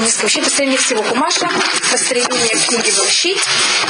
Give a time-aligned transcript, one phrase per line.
[0.00, 0.42] вещей.
[0.42, 1.48] Построение всего Кумаша,
[1.90, 3.38] построение книги Башит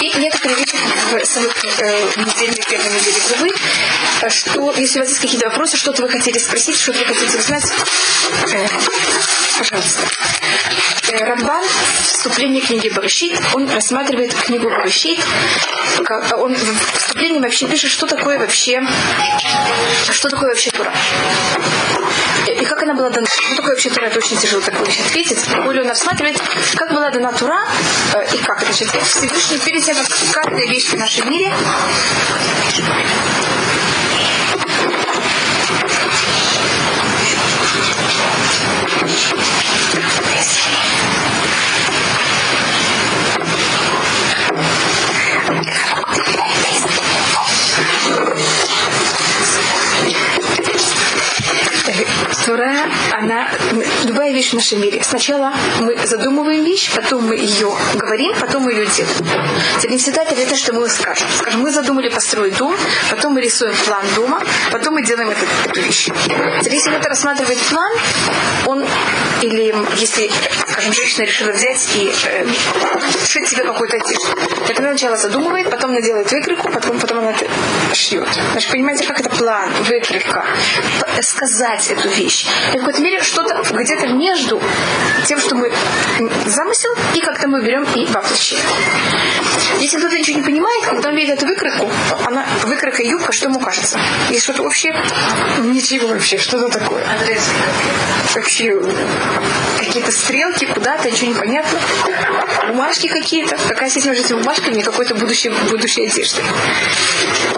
[0.01, 0.77] и некоторые вещи
[1.13, 6.03] в самых э, недельных первой неделе главы, что, если у вас есть какие-то вопросы, что-то
[6.03, 7.65] вы хотели спросить, что-то вы хотите узнать,
[8.53, 8.67] э,
[9.59, 10.03] пожалуйста.
[11.13, 11.65] Э, Рамбан
[12.03, 15.19] вступление книги Барышит, он рассматривает книгу Барышит,
[16.37, 18.83] он в вступлении вообще пишет, что такое вообще,
[20.11, 20.93] что такое вообще Тура.
[22.47, 23.27] И как она была дана?
[23.27, 24.07] Что такое вообще Тура?
[24.07, 25.47] Это очень тяжело так ответить.
[25.65, 26.41] Более он рассматривает,
[26.77, 27.67] как была дана Тура
[28.15, 28.61] э, и как.
[28.63, 30.07] Значит, Всевышний перед тем, как
[30.45, 31.53] каждая вещь в нашем мире
[40.45, 41.34] です。
[52.45, 53.49] Тура, она,
[54.05, 55.03] любая вещь в нашем мире.
[55.03, 59.27] Сначала мы задумываем вещь, потом мы ее говорим, потом мы ее делаем.
[59.79, 61.27] Это не всегда это то, что мы скажем.
[61.39, 62.77] Скажем, мы задумали построить дом,
[63.11, 66.09] потом мы рисуем план дома, потом мы делаем эту, эту вещь.
[66.65, 67.93] Если это рассматривает план,
[68.67, 68.85] он,
[69.41, 70.31] или если,
[70.75, 72.47] скажем, женщина решила взять и э,
[73.29, 74.27] шить себе какую-то одежду.
[74.69, 77.47] Это она сначала задумывает, потом она делает выкройку, потом, потом она это
[77.95, 78.29] шьет.
[78.51, 80.45] Значит, понимаете, как это план, выкройка,
[81.23, 82.47] сказать эту вещь.
[82.73, 84.61] И в какой-то мере что-то где-то между
[85.27, 85.73] тем, что мы
[86.47, 88.65] замысел, и как-то мы берем и воплощаем.
[89.79, 91.89] Если кто-то ничего не понимает, когда он видит эту выкройку,
[92.27, 94.01] она выкройка юбка, что ему кажется?
[94.29, 94.93] Есть что-то общее?
[95.61, 97.07] Ничего вообще, что-то такое.
[98.35, 98.77] Вообще
[99.79, 101.79] какие-то стрелки куда-то, ничего не понятно.
[102.69, 103.57] Бумажки какие-то.
[103.69, 106.43] Какая между этими бумажками какой-то будущей, будущей одежды.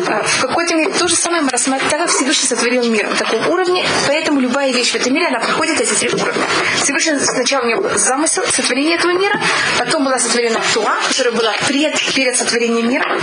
[0.06, 3.16] А, в какой-то мере то же самое мы рассматриваем, так как Всевышний сотворил мир на
[3.16, 6.44] таком уровне, поэтому любая вещь в этом мире, она проходит эти три уровня.
[6.82, 9.41] Всевышний сначала у него был замысел сотворения этого мира,
[9.78, 13.18] потом была сотворена Туа, которая была пред, перед сотворением мира,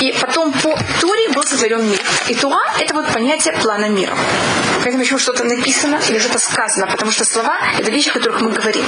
[0.00, 2.00] и потом по Туре был сотворен мир.
[2.28, 4.16] И Туа– это вот понятие плана мира.
[4.82, 8.50] Поэтому еще что-то написано или что-то сказано, потому что слова– это вещи, о которых мы
[8.50, 8.84] говорим.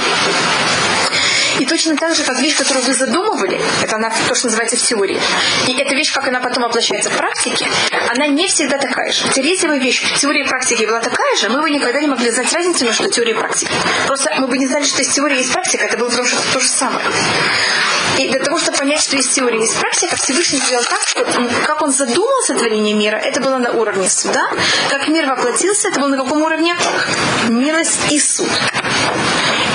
[1.59, 4.81] И точно так же, как вещь, которую вы задумывали, это она то, что называется в
[4.81, 5.19] теории,
[5.67, 7.67] и эта вещь, как она потом воплощается в практике,
[8.09, 9.23] она не всегда такая же.
[9.35, 12.31] Если бы вещь в теории и практике была такая же, мы бы никогда не могли
[12.31, 13.75] знать разницу между теорией и практикой.
[14.07, 16.59] Просто мы бы не знали, что есть теория и есть практика, это было бы то
[16.59, 17.05] же самое.
[18.17, 21.25] И для того, чтобы понять, что есть теория и есть практика, Всевышний сделал так, что
[21.65, 24.49] как он задумал сотворение мира, это было на уровне суда,
[24.89, 26.75] как мир воплотился, это было на каком уровне?
[27.49, 28.49] Милость и суд.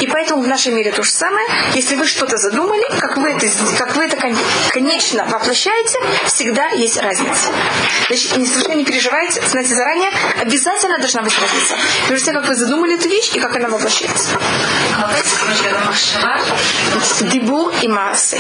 [0.01, 1.47] И поэтому в нашем мире то же самое.
[1.75, 4.17] Если вы что-то задумали, как вы это, как вы это
[4.73, 7.49] конечно воплощаете, всегда есть разница.
[8.07, 10.11] Значит, не совершенно не переживайте, знаете заранее,
[10.41, 11.75] обязательно должна быть разница.
[12.09, 14.39] Между тем, как вы задумали эту вещь и как она воплощается.
[17.21, 18.39] Дибур и массы.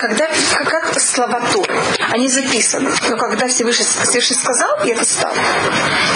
[0.00, 1.74] Когда, как, как слова Торы,
[2.10, 2.90] они записаны.
[3.08, 5.34] Но когда Всевышний, Всевышний сказал, и это стало.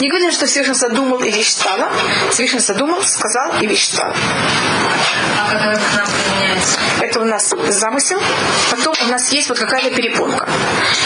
[0.01, 1.91] Не говорим, что Всевышний задумал, и вещь стала.
[2.31, 4.15] Всевышний задумал, сказал, и вещь стала.
[5.39, 6.79] А когда это к нам применяется?
[7.01, 8.21] Это у нас замысел.
[8.71, 10.49] Потом у нас есть вот какая-то перепонка.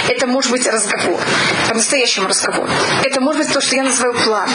[0.09, 1.21] Это может быть разговор.
[1.69, 2.69] По-настоящему разговор.
[3.05, 4.49] Это может быть то, что я называю план.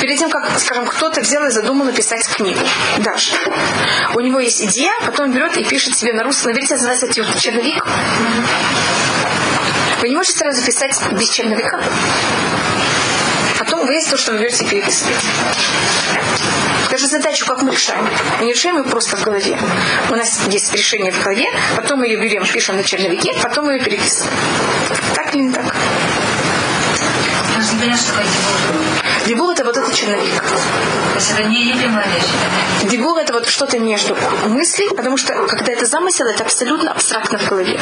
[0.00, 2.60] Перед тем, как, скажем, кто-то взял и задумал написать книгу.
[2.98, 3.32] Даже.
[4.14, 6.52] У него есть идея, потом берет и пишет себе на русском.
[6.52, 6.58] На
[6.94, 7.84] называется черновик.
[10.00, 11.82] Вы не можете сразу писать без черновика.
[13.58, 15.26] Потом вы есть то, что вы берете и переписываете.
[16.90, 18.08] Даже задачу, как мы решаем.
[18.38, 19.58] Мы не решаем ее просто в голове.
[20.10, 21.46] У нас есть решение в голове,
[21.76, 24.32] потом мы ее берем, пишем на черновике, потом мы ее переписываем.
[25.14, 25.74] Так или не так?
[29.26, 30.42] Дебур это вот этот черновик.
[30.42, 32.90] То есть это не, не прямая вещь.
[32.90, 37.48] Дебур это вот что-то между мыслей, потому что когда это замысел, это абсолютно абстрактно в
[37.48, 37.80] голове.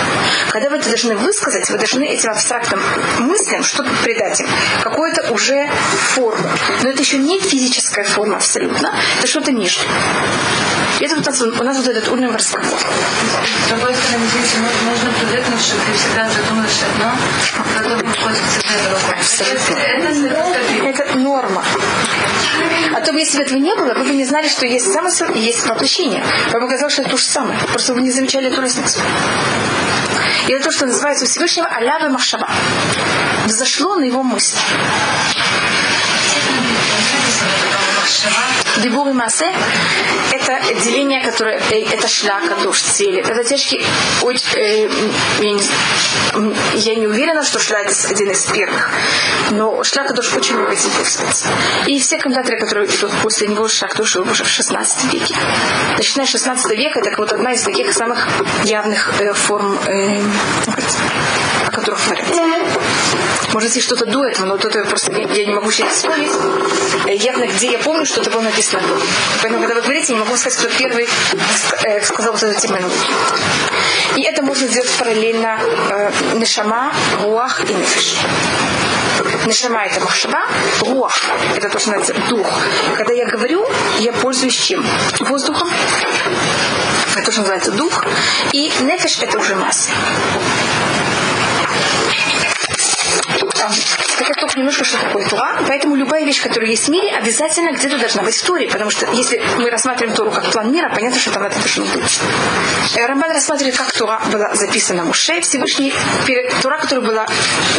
[0.50, 2.80] Когда вы это должны высказать, вы должны этим абстрактным
[3.20, 4.46] мыслям что-то придать им,
[4.82, 5.68] какую-то уже
[6.14, 6.48] форму.
[6.82, 9.82] Но это еще не физическая форма абсолютно, это что-то между.
[11.00, 12.78] Это вот у нас, у нас вот этот уровень разговора.
[13.66, 17.12] С другой стороны, здесь можно привыкнуть, что ты всегда задумаешь одно,
[17.58, 19.18] а потом выходит всегда другое.
[19.18, 19.81] Абсолютно.
[19.82, 21.64] Это, норма.
[22.94, 25.32] А то бы, если бы этого не было, вы бы не знали, что есть замысел
[25.32, 26.24] и есть воплощение.
[26.52, 27.58] Вам показалось, что это то же самое.
[27.70, 29.00] Просто вы не замечали эту разницу.
[30.48, 32.48] И это то, что называется у Всевышнего Алява Махшава.
[33.46, 34.56] Взошло на его мысль.
[38.82, 39.52] Дибур и Масе–
[40.32, 43.20] это деление, которое, это шляка душ, цели.
[43.20, 43.84] Это тяжкий,
[44.56, 44.88] э,
[45.40, 48.90] я, не, я не уверена, что шля это один из первых,
[49.50, 51.48] но шляка душ очень этим пользуется.
[51.86, 55.34] И все комментаторы, которые идут после него, шляка душ уже в 16 веке.
[55.96, 58.26] Начиная с 16 века, это вот одна из таких самых
[58.64, 60.22] явных э, форм, э,
[61.72, 62.26] которых говорят.
[63.52, 66.30] Может быть, что-то до этого, но вот это просто я, я не могу сейчас вспомнить.
[67.06, 68.82] Э, явно, где я помню, что это было написано.
[69.40, 71.08] Поэтому, когда вы говорите, я не могу сказать, кто первый
[71.84, 73.16] э, сказал вот эту терминологию.
[74.16, 75.58] И это можно сделать параллельно
[75.90, 76.92] э, Нешама,
[77.22, 78.16] Руах и Нефиш.
[79.46, 80.40] Нешама это махшаба,
[80.80, 81.14] руах
[81.56, 82.46] это то, что называется дух.
[82.96, 83.66] Когда я говорю,
[83.98, 84.84] я пользуюсь чем?
[85.20, 85.68] Воздухом.
[87.14, 88.04] Это то, что называется дух.
[88.52, 89.90] И нефиш это уже масса
[91.94, 92.51] Thank you.
[94.18, 95.62] Так я только немножко, что такое Тура.
[95.66, 98.68] Поэтому любая вещь, которая есть в мире, обязательно где-то должна быть в Туре.
[98.68, 102.20] Потому что если мы рассматриваем Туру как план мира, понятно, что там это должно быть.
[102.96, 105.40] Э, Рамбан рассматривает, как Тура была записана Муше.
[105.40, 105.92] Всевышний,
[106.62, 107.26] Тура, которая была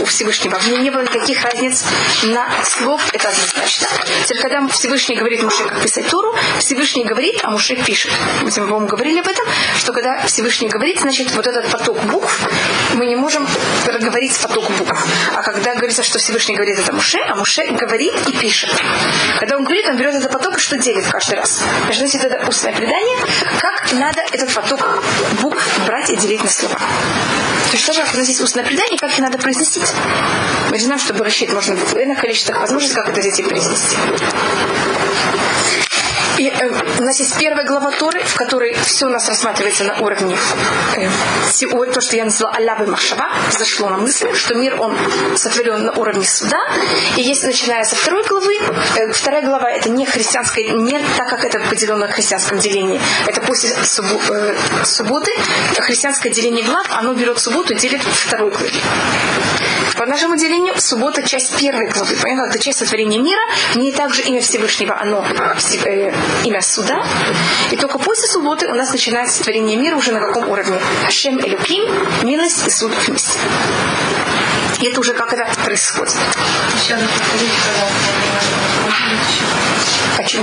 [0.02, 1.86] у Всевышнего, в ней не было никаких разниц
[2.24, 3.88] на слов, это однозначно.
[4.26, 8.12] Теперь, когда Всевышний говорит Муше, как писать Туру, Всевышний говорит, а Муше пишет.
[8.42, 9.46] Мы, по-моему, говорили об этом,
[9.78, 12.40] что когда Всевышний говорит, значит, вот этот поток букв,
[12.94, 13.48] мы не можем
[13.86, 15.06] говорить с потоком букв.
[15.36, 18.70] А когда говорится, что Всевышний говорит это Муше, а Муше говорит и пишет.
[19.40, 21.62] Когда он говорит, он берет этот поток и что делит каждый раз.
[21.92, 23.18] Значит, это устное предание,
[23.60, 25.04] как надо этот поток
[25.42, 26.75] букв брать и делить на слова.
[26.75, 29.81] То есть тоже, здесь устное предание, как их надо произнести.
[30.70, 33.98] Мы знаем, что Барашит можно в иных количествах возможностей, как это и произнести.
[36.38, 40.00] И э, у нас есть первая глава Торы, в которой все у нас рассматривается на
[40.00, 40.38] уровне
[40.96, 41.10] э,
[41.94, 44.98] то, что я назвала Аллабы Махшава, зашло на мысль, что мир он
[45.36, 46.58] сотворен на уровне суда.
[47.18, 48.56] И есть, начиная со второй главы,
[48.98, 53.00] э, вторая глава это не христианская, не так, как это поделено на христианском делении.
[53.28, 55.32] Это после суббо, э, субботы.
[55.78, 58.72] Христианское деление глав, оно берет субботу и делит второй главе.
[59.98, 62.16] По нашему делению, суббота часть первой главы.
[62.22, 63.40] Понятно, это часть сотворения мира.
[63.75, 65.25] Не также имя Всевышнего, оно
[65.86, 66.13] э,
[66.44, 67.06] имя суда.
[67.72, 70.80] И только после субботы у нас начинается творение мира уже на каком уровне?
[71.07, 71.86] Ашем Элюким,
[72.24, 73.38] милость и суд вместе.
[74.80, 76.16] И это уже как это происходит.
[76.75, 76.98] Еще
[80.15, 80.42] значит,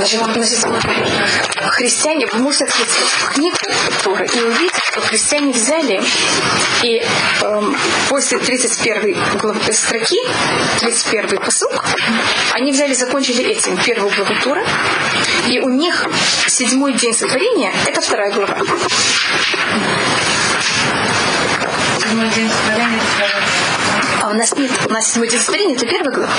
[1.81, 2.89] христиане, вы можете открыть
[3.33, 3.57] книгу
[4.03, 6.03] Торы и увидеть, что христиане взяли
[6.83, 7.03] и
[7.43, 7.77] эм,
[8.09, 10.19] после 31 главы, э, строки,
[10.81, 11.85] 31 посук,
[12.53, 14.65] они взяли, закончили этим первую главу Торы,
[15.49, 16.07] и у них
[16.47, 18.57] седьмой день сотворения– это вторая глава.
[21.99, 23.01] Седьмой день сотворения–
[24.23, 26.33] А у нас нет, у нас седьмой день сотворения– это первая глава.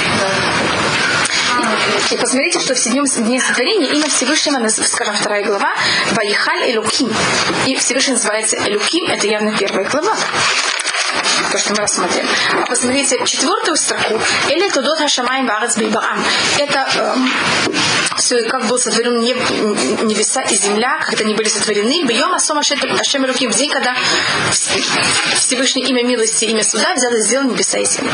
[2.12, 5.74] И посмотрите, что в седьмом дне сотворения имя Всевышнего, скажем, вторая глава,
[6.12, 7.13] Ваихаль Элуким.
[7.65, 10.15] И Всевышний называется Элуким, это явно первая глава
[11.51, 12.25] то, что мы рассмотрим.
[12.53, 14.19] А посмотрите четвертую строку.
[14.49, 16.23] Или тудот хашамай барец бейбаам.
[16.57, 17.29] Это эм,
[18.17, 22.03] все, как был сотворен небеса и земля, когда они были сотворены.
[22.05, 23.95] Бьем асом ашем руки в день, когда
[25.35, 28.11] Всевышний имя милости, имя суда взял и сделал небеса и землю.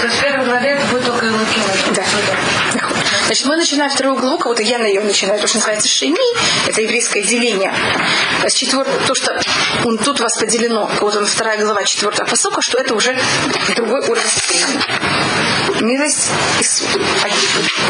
[0.00, 1.26] То есть в первой главе это будет только
[1.94, 2.85] Да.
[3.26, 6.16] Значит, мы начинаем вторую главу, кого-то я на ее начинаю, то, что называется шеми,
[6.68, 7.72] это еврейское деление.
[8.40, 8.86] То есть четвер...
[9.06, 9.36] то, что
[9.84, 13.18] он, тут у вас поделено, вот он вторая глава, четвертая посылка, что это уже
[13.74, 14.22] другой уровень.
[15.80, 16.30] Милость
[16.60, 17.00] и суд.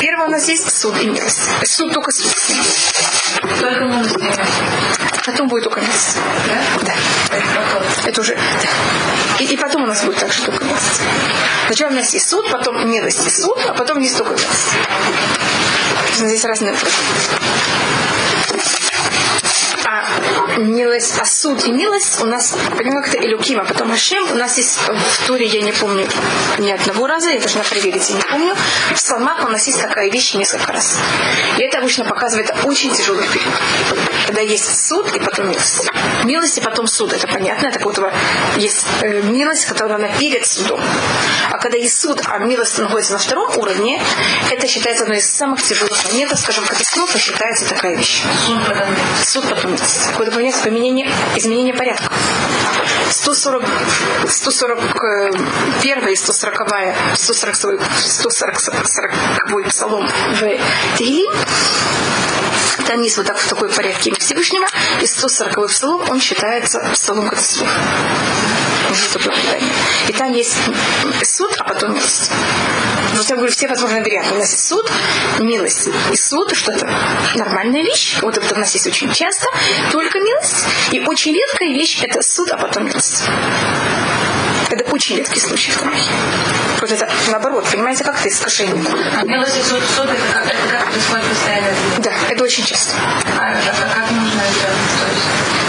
[0.01, 1.51] Первое у нас есть суд и милость.
[1.65, 2.33] Суд только суд.
[3.61, 4.17] Только милость
[5.27, 6.19] Потом будет только милость.
[6.47, 6.59] Да?
[6.83, 7.39] Да.
[8.07, 8.35] Это уже...
[8.35, 9.41] Да.
[9.41, 11.03] И, и потом у нас будет так, что только милость.
[11.67, 14.71] Сначала у нас есть суд, потом милость и суд, а потом есть только милость.
[16.17, 16.75] Здесь разные
[20.59, 24.57] милость, а суд и милость у нас, понимаю, это Илюким, а потом Ашем, у нас
[24.57, 26.07] есть в Туре, я не помню
[26.59, 28.55] ни одного раза, я должна проверить, я не помню.
[28.91, 30.97] В Псалмах у нас есть такая вещь несколько раз.
[31.59, 33.55] И это обычно показывает очень тяжелый период.
[34.27, 35.89] Когда есть суд и потом милость.
[36.25, 37.97] Милость и потом суд, это понятно, это вот
[38.57, 40.81] есть э, милость, которая она перед судом.
[41.51, 44.03] А когда есть суд, а милость находится на втором уровне,
[44.51, 48.23] это считается одной из самых тяжелых моментов, скажем, катастрофа считается такая вещь.
[49.25, 49.96] Суд потом милость.
[50.09, 52.11] Какое-то понятие изменение, изменение порядка.
[53.11, 53.65] 140,
[54.29, 57.55] 141 и 140, 140,
[58.01, 60.41] 140 псалом в
[60.99, 61.33] Тегилим,
[62.87, 64.67] там есть вот так в такой порядке Всевышнего,
[65.01, 67.67] и 140 псалом, он считается псалом катастрофы.
[70.09, 70.57] И там есть
[71.25, 71.99] суд, а потом
[73.17, 74.35] Вот я говорю, все возможные варианты.
[74.35, 74.91] У нас есть суд,
[75.41, 75.89] милость.
[76.13, 76.89] И суд, что это
[77.35, 79.47] нормальная вещь, вот это у нас есть очень часто,
[79.91, 80.67] только милость.
[80.93, 83.23] И очень редкая вещь это суд, а потом милость.
[84.69, 86.11] Это очень редкий случай в Танахе.
[86.81, 88.85] Вот это наоборот, понимаете, как это искушение.
[89.17, 91.69] А милость и суд, суд это как, это как происходит постоянно?
[91.99, 92.95] Да, это очень часто.
[93.39, 95.16] А, а как нужно это?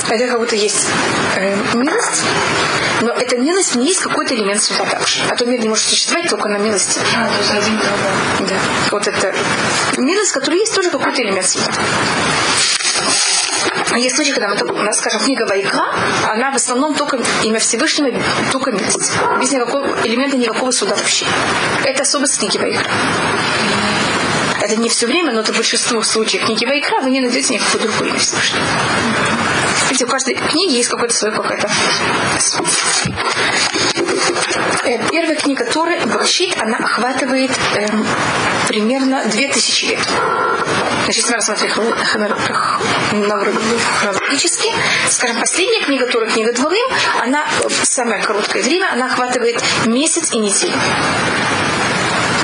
[0.09, 0.87] Это как будто есть
[1.35, 2.23] э, милость,
[3.01, 5.19] но эта милость не есть какой-то элемент суда также.
[5.29, 6.99] А то мир не может существовать только на милости.
[7.15, 7.79] А, то есть один.
[8.47, 8.55] Да.
[8.91, 9.35] Вот это
[9.97, 11.71] милость, которая есть тоже какой-то элемент суда.
[13.97, 15.93] Есть случаи, когда мы у нас, скажем, книга Вайка,
[16.27, 18.21] она в основном только имя Всевышнего,
[18.51, 19.11] только милость.
[19.41, 21.25] Без никакого элемента никакого суда вообще.
[21.83, 22.83] Это особость книги Вайка.
[24.61, 28.09] Это не все время, но это большинство случаев книги Вайкра, вы не найдете никакой другой
[28.09, 28.63] имя Всевышнего.
[29.85, 31.69] Видите, у каждой книги есть какой-то свой какой-то
[34.83, 38.05] Э, Первая книга Торы, Брашит, она охватывает эм,
[38.67, 39.99] примерно 2000 лет.
[41.03, 43.59] Значит, если мы рассмотрим хрон- хрон-
[43.99, 44.73] хронологически,
[45.09, 46.89] скажем, последняя книга Торы, книга Дворым,
[47.21, 50.73] она э, самое короткое время, она охватывает месяц и неделю.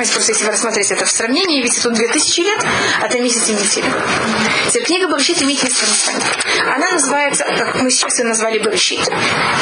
[0.04, 2.64] Понимаете, Просто если вы рассмотрите это в сравнении, видите, тут 2000 лет,
[3.00, 3.92] а это месяц и неделя.
[4.68, 6.24] Теперь книга Барышит имеет несколько названий.
[6.74, 9.00] Она называется, как мы сейчас ее назвали Барышит.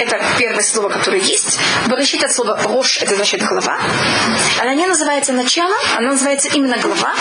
[0.00, 1.58] Это первое слово, которое есть.
[1.88, 3.78] Барышит от слова рош, это значит голова.
[4.60, 7.14] Она не называется начало, она называется именно голова.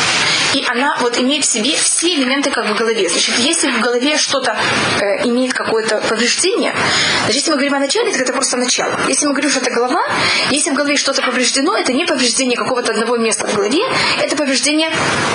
[0.53, 3.07] И она вот имеет в себе все элементы как в голове.
[3.07, 4.57] Значит, если в голове что-то
[4.99, 6.75] э, имеет какое-то повреждение,
[7.23, 8.99] значит, если мы говорим о начале, так это просто начало.
[9.07, 10.01] Если мы говорим, что это голова,
[10.49, 13.81] если в голове что-то повреждено, это не повреждение какого-то одного места в голове,
[14.19, 14.91] это повреждение,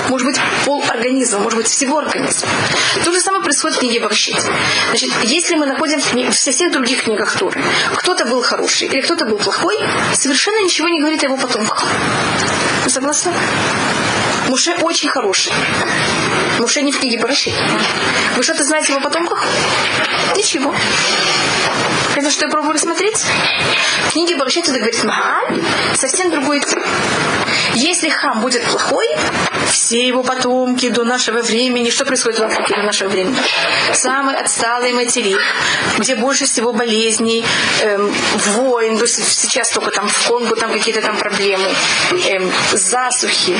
[0.08, 2.48] может быть, пол организма, может быть, всего организма.
[3.04, 4.36] То же самое происходит в книге Барщит.
[4.88, 7.62] Значит, если мы находим в всех других книгах Торы,
[7.96, 9.78] кто-то был хороший или кто-то был плохой,
[10.14, 11.84] совершенно ничего не говорит о его потомках.
[12.84, 13.32] Вы согласны?
[14.48, 15.52] Муше очень хороший.
[16.58, 17.54] Муше не в книге Барашит.
[18.36, 19.44] Вы что-то знаете его потомках?
[20.36, 20.74] Ничего.
[22.16, 23.26] Это что я пробую рассмотреть?
[24.08, 25.62] В книге Барашит это говорит Мааль,
[25.94, 26.78] совсем другой тип.
[27.74, 29.06] Если хам будет плохой,
[29.70, 33.36] все его потомки до нашего времени, что происходит в Африке до нашего времени?
[33.92, 35.38] Самый отсталый материк,
[35.98, 37.44] где больше всего болезней,
[37.82, 38.14] эм,
[38.54, 41.68] войн, то сейчас только там в Конго там какие-то там проблемы,
[42.28, 43.58] эм, засухи.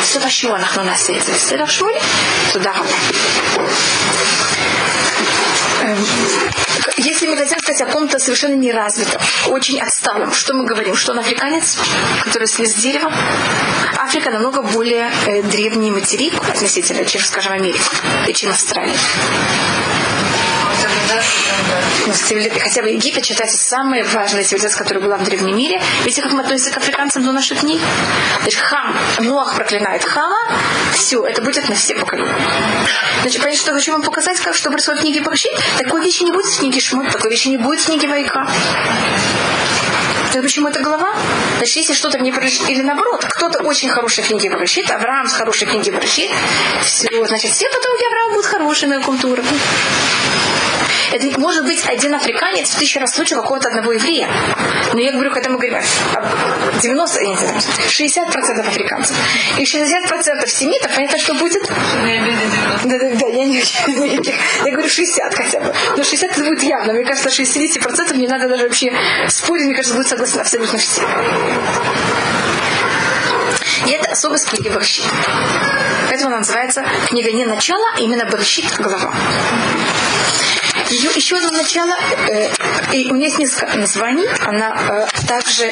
[0.00, 1.94] בסוף השיעור אנחנו נעשה את זה, בסדר שולי?
[2.52, 2.96] תודה רבה.
[5.82, 5.96] Эм,
[6.98, 10.94] Если мы хотим сказать о ком-то совершенно неразвитом, очень отсталом, что мы говорим?
[10.94, 11.78] Что он африканец,
[12.24, 13.10] который слез с дерева?
[13.98, 17.84] Африка намного более э, древний материк относительно, чем, скажем, Америка
[18.28, 18.94] и чем Австралия.
[22.07, 25.81] Ну, цивили- Хотя бы Египет считается самой важной цивилизацией, которая была в древнем мире.
[26.03, 27.79] Видите, как мы относимся к африканцам до наших дней?
[28.41, 30.37] Значит, хам, Ноах проклинает хама,
[30.93, 32.35] все, это будет на все поколения.
[33.21, 35.49] Значит, понятно, что хочу вам показать, как что происходит в книге Параши?
[35.77, 38.47] Такой вещи не будет в книге Шмот, такой вещи не будет в книге Вайка.
[40.31, 41.15] Так почему это голова?
[41.57, 45.33] Значит, если что-то не пророчит, или наоборот, кто-то очень хороший в книге пророчит, Авраам с
[45.33, 46.29] хорошей книги пророчит,
[46.83, 49.41] все, значит, все потомки Авраама будут хорошие на каком-то.
[51.11, 54.29] Это может быть один африканец в тысячу раз лучше какого-то одного еврея.
[54.93, 59.15] Но я говорю, когда мы говорим о 90, я не знаю, 60% африканцев
[59.57, 61.63] и 60% семитов, понятно, что будет?
[61.63, 63.63] Да, да, да, я не
[64.65, 65.73] Я говорю 60 хотя бы.
[65.97, 66.93] Но 60 это будет явно.
[66.93, 68.93] Мне кажется, 60% не надо даже вообще
[69.29, 71.01] спорить, мне кажется, будет согласны абсолютно все.
[73.85, 75.05] И это особость книги Барщит.
[76.07, 79.13] Поэтому она называется книга не начало, а именно Барщит голова.
[80.89, 81.95] Ее еще одно начало,
[82.29, 82.49] э,
[82.93, 84.27] и у нее есть несколько названий.
[84.45, 85.65] Она э, также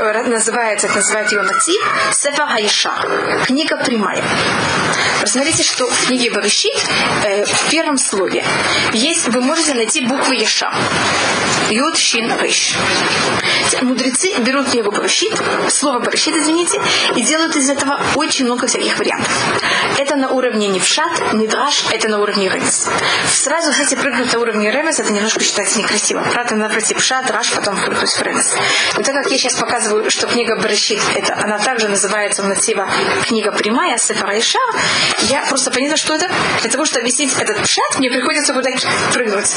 [0.00, 1.80] э, называется, это называет ее мотив
[2.12, 2.92] Сефа Хаиша,
[3.46, 4.24] книга прямая.
[5.20, 6.72] Посмотрите, что в книге Барышит
[7.24, 8.44] э, в первом слове
[8.92, 10.72] есть, вы можете найти буквы Яша.
[11.68, 12.74] Йод, Шин, Рыш.
[13.82, 15.32] Мудрецы берут книгу Барышит,
[15.68, 16.80] слово Барышит, извините,
[17.14, 19.32] и делают из этого очень много всяких вариантов.
[19.98, 22.88] Это на уровне Невшат, Мидраш, это на уровне Ремес.
[23.50, 26.24] Сразу, кстати, прыгнуть на уровне Ремес, это немножко считается некрасиво.
[26.32, 28.54] Правда, надо пройти Пшат, Раш, потом прыгнуть в Ремес.
[28.96, 32.88] Но так как я сейчас показываю, что книга Барышит, это, она также называется у Натива
[33.26, 34.60] книга прямая, Сефара Иша,
[35.22, 36.30] Я просто поняла, что это.
[36.60, 38.74] Для того, чтобы объяснить этот пшат, мне приходится так
[39.14, 39.50] прыгнуть.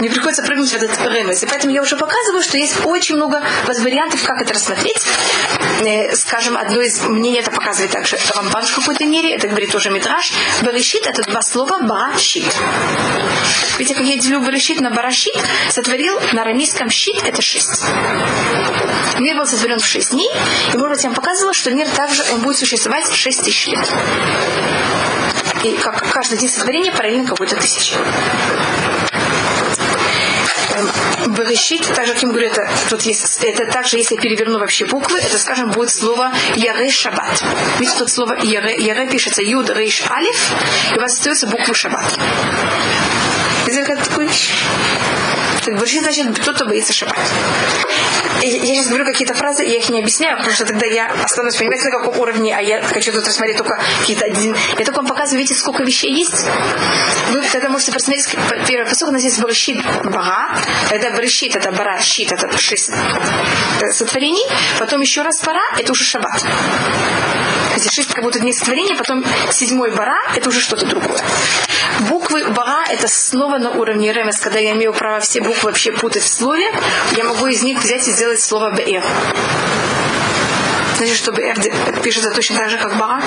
[0.00, 1.44] Мне приходится прыгнуть в этот ремес.
[1.44, 5.06] И поэтому я уже показываю, что есть очень много вариантов, как это рассмотреть.
[5.84, 9.90] Э, скажем, одно из мнений это показывает также Рамбан в какой-то мере, это говорит тоже
[9.90, 10.32] Митраж.
[10.62, 12.52] Баришит это два слова барашит.
[13.78, 15.34] Видите, как я делю барашит на барашит,
[15.70, 17.84] сотворил на арамейском щит это шесть.
[19.18, 20.30] Мир был сотворен в шесть дней,
[20.72, 23.88] и, может быть, я показывала, что мир также он будет существовать шесть тысяч лет.
[25.64, 27.94] И как каждый день сотворения параллельно какой-то тысячи.
[31.28, 34.84] Берешит, так же, как я говорю, это, тут есть, это также, если я переверну вообще
[34.86, 37.42] буквы, это, скажем, будет слово Яре Шаббат.
[37.78, 40.52] Видите, тут слово Яре, Яре пишется Юд Рейш Алиф,
[40.92, 42.18] и у вас остается буква Шаббат.
[43.66, 44.02] Видите, как
[45.64, 45.92] такую вещь?
[45.92, 47.18] Берешит значит, кто-то боится шаббат.
[48.40, 51.84] Я сейчас говорю какие-то фразы, я их не объясняю, потому что тогда я останусь, понимаете,
[51.84, 54.56] на каком уровне, а я хочу тут рассмотреть только какие-то один.
[54.78, 56.44] Я только вам показываю, видите, сколько вещей есть.
[57.30, 58.28] Вы тогда можете посмотреть,
[58.66, 60.58] первый посыл у нас есть Барашит Бара,
[60.90, 62.90] это Барашит, это Бара, Щит, это шесть
[63.92, 64.46] сотворений,
[64.78, 66.42] потом еще раз Бара, это уже Шаббат.
[67.76, 71.22] Эти шесть как будто дней сотворения, потом седьмой Бара, это уже что-то другое.
[72.00, 76.22] Буквы Бара это снова на уровне Ремес, когда я имею право все буквы вообще путать
[76.22, 76.72] в слове,
[77.16, 79.04] я могу из них взять и сделать слово БР.
[80.96, 83.22] Значит, что БР пишется точно так же, как Бара.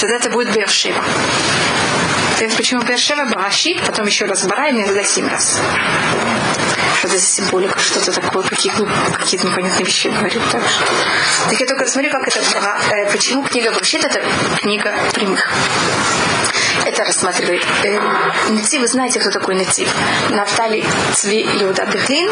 [0.00, 1.02] Тогда это будет Бершева.
[2.56, 5.58] Почему Бершева Барашит, потом еще раз Бара, и иногда семь раз
[6.98, 10.40] что это за символика, что-то такое, какие, ну, какие-то непонятные вещи говорю.
[10.50, 10.62] Так,
[11.48, 14.20] так я только смотрю, как это, э, почему книга вообще это
[14.60, 15.48] книга прямых.
[16.86, 17.64] Это рассматривает.
[17.84, 18.00] Э,
[18.50, 19.86] Нати, вы знаете, кто такой Нати?
[20.30, 22.30] Нафтали Цви Иуда Бехлин,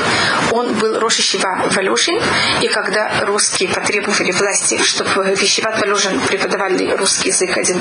[0.53, 2.21] он был Рошишива Валюшин,
[2.63, 7.81] и когда русские потребовали власти, чтобы в Ешиват Валюшин преподавали русский язык один,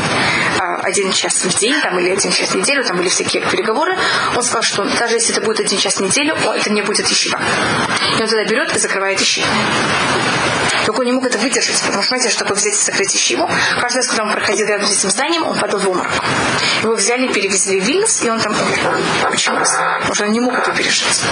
[0.59, 3.97] а, один час в день, там, или один час в неделю, там были всякие переговоры,
[4.35, 7.39] он сказал, что даже если это будет один час в неделю, это не будет ищива.
[8.17, 9.47] И он тогда берет и закрывает ищиву.
[10.85, 13.49] Только он не мог это выдержать, потому что, знаете, чтобы взять и закрыть ищиву,
[13.81, 16.11] каждый раз, когда он проходил рядом с этим зданием, он падал в обморок.
[16.83, 18.99] Его взяли, перевезли в Вильнюс, и он там умер.
[19.29, 19.57] Почему?
[19.57, 21.23] Потому что он не мог это пережить.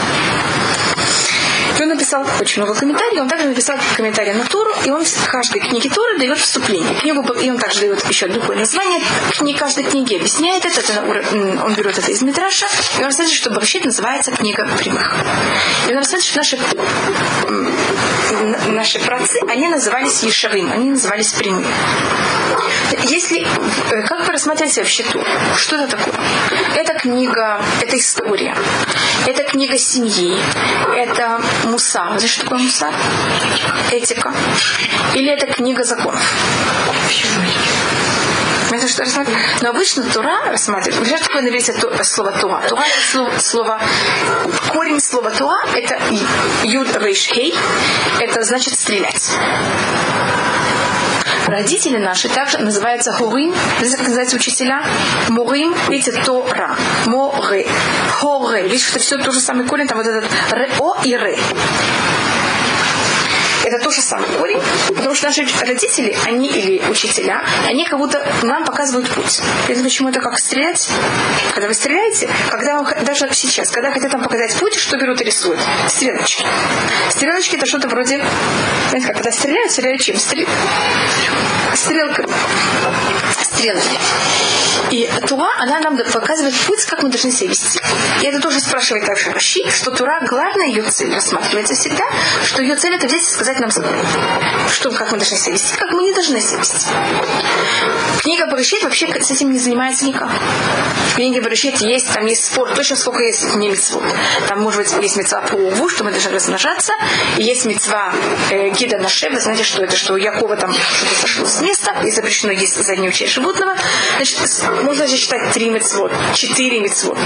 [1.78, 5.28] И он написал очень много комментариев, он также написал комментарии на Туру, и он в
[5.28, 6.96] каждой книге Туры дает вступление.
[7.00, 9.02] Книгу, и он также дает еще другое название
[9.32, 11.04] книги, каждой книги, объясняет это, это
[11.64, 12.66] он берет это из Митраша,
[12.96, 15.16] и он рассказывает, что Барашит называется книга прямых.
[15.88, 16.58] И он рассказывает, что наши,
[18.68, 21.68] наши працы, они назывались Ешавим, они назывались прямыми.
[23.04, 25.26] Если, э, как вы рассматриваете вообще Туру?
[25.56, 26.14] Что это такое?
[26.76, 28.56] Это книга, это история,
[29.26, 30.38] это книга семьи,
[30.96, 32.06] это муса.
[32.06, 32.92] Знаете, что такое муса?
[33.92, 34.34] Этика.
[35.16, 36.22] Или это книга законов?
[38.72, 39.40] Это что рассматривать?
[39.62, 41.08] Но обычно Тура рассматривает.
[41.08, 41.74] Что такое на иврите
[42.04, 42.64] слово Тура?
[42.68, 43.82] Тура это слово, слово
[44.70, 46.00] корень слова Туа это
[46.64, 47.54] юд рейш хей.
[48.20, 49.38] Это значит стрелять.
[51.46, 53.54] Родители наши также называются хурим.
[53.78, 54.84] Знаете, как называются учителя?
[55.30, 56.76] Мурим, видите, Тора.
[57.06, 57.68] Море.
[58.14, 58.64] Хоре.
[58.64, 61.38] Видите, это все то же самое корень, там вот этот ре-о и ре
[63.74, 68.26] это то же самое корень, потому что наши родители, они или учителя, они как будто
[68.44, 69.42] нам показывают путь.
[69.68, 70.90] Это почему это как стрелять?
[71.54, 75.24] Когда вы стреляете, когда вам, даже сейчас, когда хотят вам показать путь, что берут и
[75.24, 75.60] рисуют?
[75.88, 76.46] Стрелочки.
[77.10, 78.24] Стрелочки это что-то вроде,
[78.90, 80.18] знаете, как, когда стреляют, стреляют чем?
[80.18, 80.48] Стрел...
[81.74, 82.28] Стрелками.
[83.54, 84.00] Стрелами.
[84.90, 87.80] И Тура, она нам показывает путь, как мы должны себя вести.
[88.22, 92.04] И это тоже спрашивает также Раши, что Тура, главная ее цель рассматривается всегда,
[92.44, 95.92] что ее цель это взять и сказать нам, что, как мы должны себя вести, как
[95.92, 96.88] мы не должны себя вести.
[98.20, 100.30] Книга Барышит вообще с этим не занимается никак.
[101.12, 104.04] В книге Барышит есть, там есть спор, точно сколько есть не митцвот.
[104.48, 106.94] Там, может быть, есть мецва по уву, что мы должны размножаться,
[107.38, 108.14] и есть мецва
[108.50, 111.96] э, гида на шебе, знаете, что это, что у Якова там что-то сошло с места,
[112.04, 113.76] и запрещено есть заднюю часть животного.
[114.16, 114.40] Значит,
[114.84, 117.18] можно же считать три мецвод, четыре мецвод.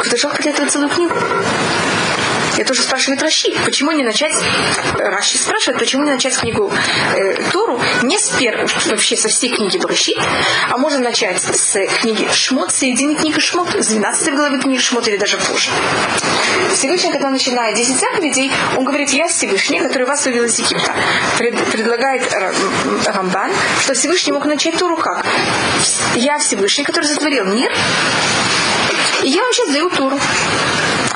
[0.00, 1.14] Кто-то жалко для этого целую книгу.
[2.60, 4.34] Я тоже спрашиваю Раши, почему не начать,
[4.98, 6.70] Раши спрашивает, почему не начать книгу
[7.16, 10.12] э, Тору не с первой, вообще со всей книги Браши,
[10.68, 15.16] а можно начать с книги Шмот, середины книги Шмот, с 12 главы книги Шмот или
[15.16, 15.70] даже позже.
[16.74, 20.94] Всевышний, когда начинает 10 заповедей, он говорит, я Всевышний, который вас вывел из Египта.
[21.38, 22.30] Пред, предлагает
[23.06, 25.24] Рамбан, что Всевышний мог начать Тору как?
[26.14, 27.72] Я Всевышний, который сотворил мир,
[29.22, 30.20] и я вам сейчас даю Тору.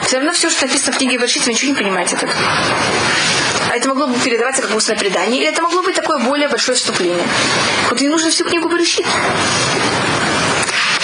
[0.07, 2.25] Все равно все, что написано в книге Бершит, вы ничего не понимаете от.
[2.25, 6.77] А это могло бы передаваться как устное предание, или это могло быть такое более большое
[6.77, 7.27] вступление.
[7.89, 9.07] Вот не нужно всю книгу Берешит.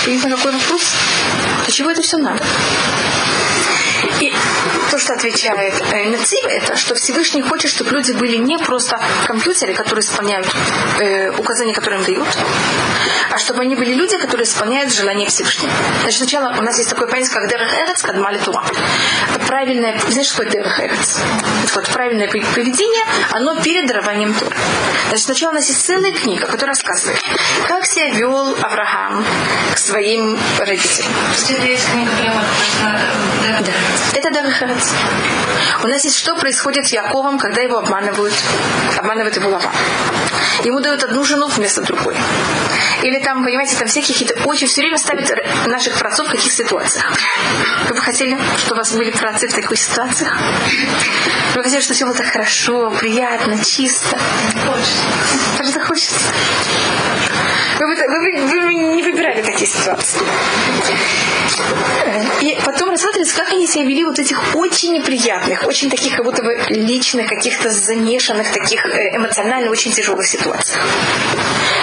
[0.06, 0.82] На какой вопрос?
[1.64, 2.42] Для чего это все надо?
[4.90, 9.72] То, что отвечает э, Нацив, это, что Всевышний хочет, чтобы люди были не просто компьютеры,
[9.72, 10.48] которые исполняют
[10.98, 12.28] э, указания, которые им дают,
[13.30, 15.72] а чтобы они были люди, которые исполняют желание Всевышнего.
[16.02, 18.64] Значит, сначала у нас есть такое понятие, как Дерех Эрец, Кадмали Туа.
[19.46, 21.20] Правильное, знаешь, что такое Дерех Эрец?
[21.74, 24.56] Вот, правильное поведение, оно перед дарованием Тура.
[25.08, 27.20] Значит, сначала у нас есть целая книга, которая рассказывает,
[27.68, 29.24] как себя вел Авраам
[29.72, 31.12] к своим родителям.
[31.64, 32.42] Есть книга прямо,
[33.60, 33.72] да.
[34.14, 34.30] Это
[34.80, 34.94] Дарахарец.
[35.82, 38.34] У нас есть что происходит с Яковом, когда его обманывают,
[38.96, 39.70] обманывает его лава.
[40.64, 42.14] Ему дают одну жену вместо другой.
[43.02, 45.30] Или там, понимаете, там все какие-то очень все время ставят
[45.66, 47.12] наших праотцов в каких ситуациях.
[47.88, 50.36] Вы бы хотели, чтобы у вас были праотцы в таких ситуациях?
[51.54, 54.18] Вы бы хотели, чтобы все было так хорошо, приятно, чисто?
[54.66, 55.02] Хочется.
[55.56, 56.14] Просто хочется.
[57.80, 60.20] Вы, вы, вы, вы не выбирали такие ситуации.
[62.42, 66.42] И потом рассматривается, как они себя вели вот этих очень неприятных, очень таких как будто
[66.42, 70.78] бы личных, каких-то замешанных, таких э, эмоционально очень тяжелых ситуациях.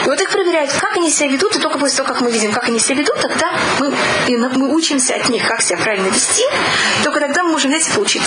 [0.06, 2.52] И вот их проверяют, как они себя ведут, и только после того, как мы видим,
[2.52, 3.92] как они себя ведут, тогда мы,
[4.30, 6.44] мы учимся от них, как себя правильно вести,
[7.04, 8.24] только тогда мы можем взять и поучить.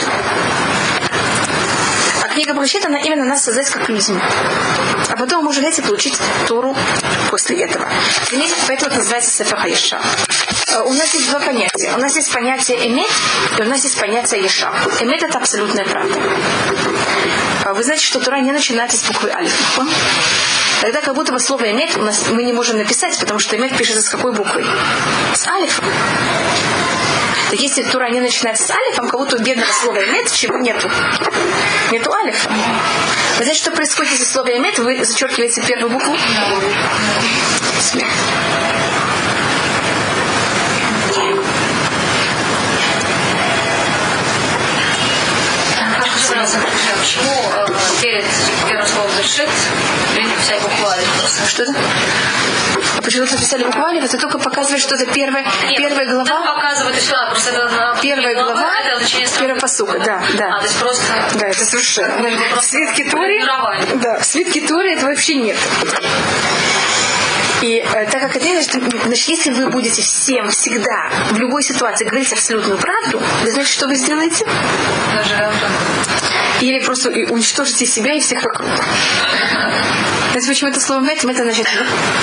[2.33, 4.21] Книга Брахит, она именно нас создает как людьми.
[5.09, 6.17] А потом можем взять и получить
[6.47, 6.77] Тору
[7.29, 7.89] после этого.
[8.69, 10.01] Поэтому это называется Сефер Хаиша.
[10.69, 11.93] Э, у нас есть два понятия.
[11.97, 13.11] У нас есть понятие эмет,
[13.59, 14.73] и у нас есть понятие еша.
[15.01, 16.21] Эмет это абсолютная правда.
[17.65, 19.81] А вы знаете, что Тура не начинается с буквы алиф.
[20.81, 23.77] Тогда как будто бы слово эмет у нас мы не можем написать, потому что эмет
[23.77, 24.65] пишется с какой буквой?
[25.35, 25.85] С алифом.
[27.51, 30.89] Так если Тура не начинается с алифом, как будто у бедного слова эмет чего нету.
[31.91, 32.49] Нету алифа.
[33.39, 36.17] Вы знаете, что происходит, если слово эмет вы зачеркиваете первую букву?
[37.81, 38.07] Смех.
[46.31, 47.67] Почему э,
[48.01, 48.25] перед
[48.69, 49.49] первым словом «зашит»
[50.15, 51.47] люди писали буквально просто?
[51.47, 51.75] Что это?
[52.97, 54.05] А почему написали буквально?
[54.05, 56.25] Это только показывает, что это первая, Нет, первая глава.
[56.25, 60.57] Там показывает еще, а просто это первая глава, глава это первая посука, да, да.
[60.57, 61.03] А, то есть просто...
[61.35, 62.31] Да, это совершенно.
[62.57, 63.45] В свитке Тори,
[63.95, 65.57] да, в свитке Тори это вообще нет.
[67.63, 72.07] И э, так как это значит, значит, если вы будете всем всегда в любой ситуации
[72.07, 74.47] говорить абсолютную правду, вы знаете, что вы сделаете?
[75.15, 75.53] Даже
[76.61, 78.69] Или просто уничтожите себя и всех вокруг.
[80.31, 81.67] Знаете, почему это слово «мэтим» это значит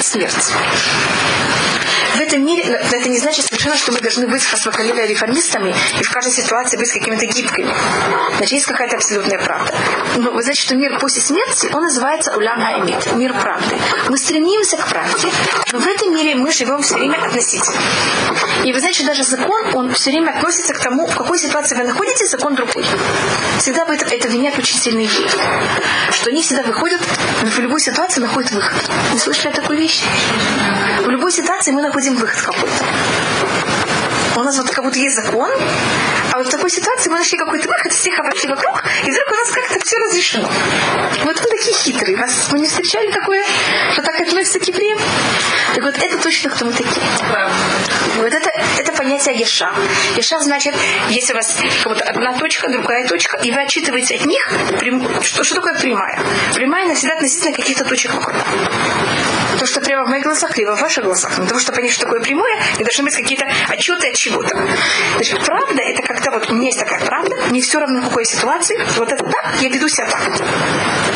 [0.01, 0.53] смерть
[2.17, 6.11] в этом мире, это не значит совершенно, что мы должны быть хасвакалиля реформистами и в
[6.11, 7.71] каждой ситуации быть какими-то гибкими.
[8.37, 9.73] Значит, есть какая-то абсолютная правда.
[10.17, 13.77] Но вы знаете, что мир после смерти, он называется улям хаимит, мир правды.
[14.09, 15.27] Мы стремимся к правде,
[15.71, 17.77] но в этом мире мы живем все время относительно.
[18.63, 21.75] И вы знаете, что даже закон, он все время относится к тому, в какой ситуации
[21.75, 22.85] вы находитесь, закон другой.
[23.59, 25.37] Всегда это, это винят очень сильные люди.
[26.11, 27.01] Что они всегда выходят,
[27.43, 28.89] в любой ситуации находят выход.
[29.13, 30.01] Вы слышали такую вещь?
[31.03, 32.85] В любой ситуации мы находим выход какой-то.
[34.35, 35.49] У нас вот как будто есть закон,
[36.31, 39.35] а вот в такой ситуации мы нашли какой-то выход, всех обошли вокруг, и вдруг у
[39.35, 40.47] нас как-то все разрешено.
[41.23, 42.17] Вот вы такие хитрые.
[42.17, 43.43] Вас мы не встречали такое,
[43.93, 44.99] что так относится к евреям?
[45.73, 47.03] Так вот это точно кто мы такие.
[48.17, 49.71] Вот это, это понятие Еша.
[50.15, 50.73] Еша значит,
[51.09, 54.51] если у вас как будто одна точка, другая точка, и вы отчитываете от них,
[55.21, 56.19] что, что такое прямая?
[56.55, 58.35] Прямая навсегда относительно каких-то точек вокруг.
[59.59, 61.35] То, что прямо в моих глазах, либо в ваших глазах.
[61.35, 64.55] Для того, чтобы понять, что такое прямое, не должны быть какие-то отчеты от чего-то.
[65.15, 68.25] Значит, правда это когда вот у меня есть такая правда, не все равно в какой
[68.25, 70.21] ситуации, вот это так, я веду себя так.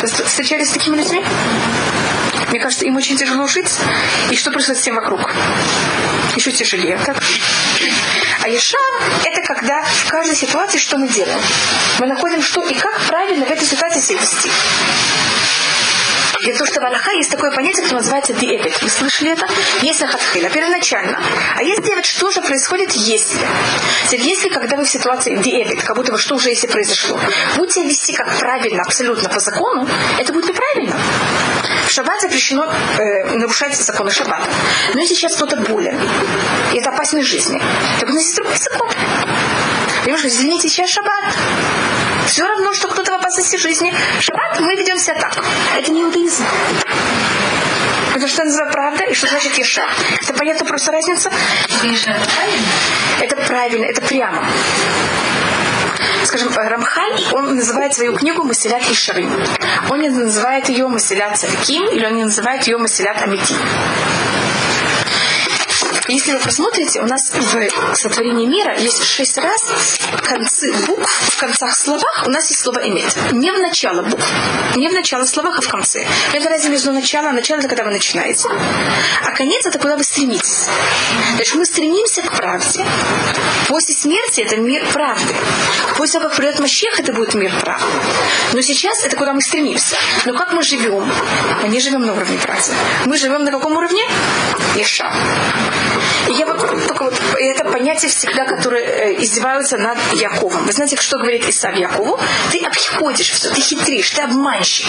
[0.01, 1.23] Вы встречались с такими людьми?
[2.51, 3.71] Мне кажется, им очень тяжело жить.
[4.29, 5.21] И что происходит с тем вокруг?
[6.35, 7.17] Еще тяжелее, так?
[8.43, 8.79] А Ешав–
[9.25, 11.39] это когда в каждой ситуации что мы делаем?
[11.99, 14.51] Мы находим, что и как правильно в этой ситуации себя вести.
[16.41, 18.81] В том, что в Аллаха есть такое понятие, которое называется диэбет.
[18.81, 19.47] Вы слышали это?
[19.83, 21.21] Есть Ахатхила, первоначально.
[21.55, 23.39] А есть диэбет, что же происходит, если?
[24.09, 27.19] Теперь, если, когда вы в ситуации диэбет, как будто бы что уже если произошло,
[27.57, 29.87] будете вести как правильно, абсолютно по закону,
[30.17, 30.95] это будет неправильно.
[31.91, 34.47] В шаббат запрещено э, нарушать законы шаббата.
[34.93, 35.99] Но если сейчас кто-то болен,
[36.71, 37.61] и это опасность жизни,
[37.99, 38.89] так у нас есть другой закон.
[40.01, 41.35] Понимаешь, извините, сейчас шаббат.
[42.27, 43.93] Все равно, что кто-то в опасности жизни.
[44.21, 45.43] Шаббат мы ведем себя так.
[45.77, 46.45] Это не иудаизм.
[48.15, 49.83] Это что называется правда и что значит еша.
[50.21, 51.29] Это понятно просто разница?
[51.29, 52.71] Это правильно?
[53.19, 54.47] Это правильно, это прямо.
[56.25, 59.31] Скажем, Рамхаль, он называет свою книгу Масилят и Шарим.
[59.89, 63.55] Он не называет ее Масилят Цариким, или он не называет ее Масилят Амити.
[66.07, 71.75] Если вы посмотрите, у нас в сотворении мира есть шесть раз концы букв, в концах
[71.75, 73.15] словах у нас есть слово «имет».
[73.33, 74.25] Не в начало букв,
[74.75, 76.05] не в начало словах, а в конце.
[76.33, 80.67] Это разница между началом, начало это когда вы начинаете, а конец это куда вы стремитесь.
[81.35, 82.83] Значит, мы стремимся к правде.
[83.67, 85.35] После смерти это мир правды.
[85.97, 87.85] После того, как придет Мащех, это будет мир правды.
[88.53, 89.95] Но сейчас это куда мы стремимся.
[90.25, 91.09] Но как мы живем?
[91.61, 92.71] Мы не живем на уровне правды.
[93.05, 94.03] Мы живем на каком уровне?
[94.75, 95.13] Еша.
[96.29, 100.65] И я вот только вот это понятие всегда, которое э, издеваются над Яковом.
[100.65, 102.19] Вы знаете, что говорит Исав Якову?
[102.51, 104.87] Ты обходишь все, ты хитришь, ты обманщик.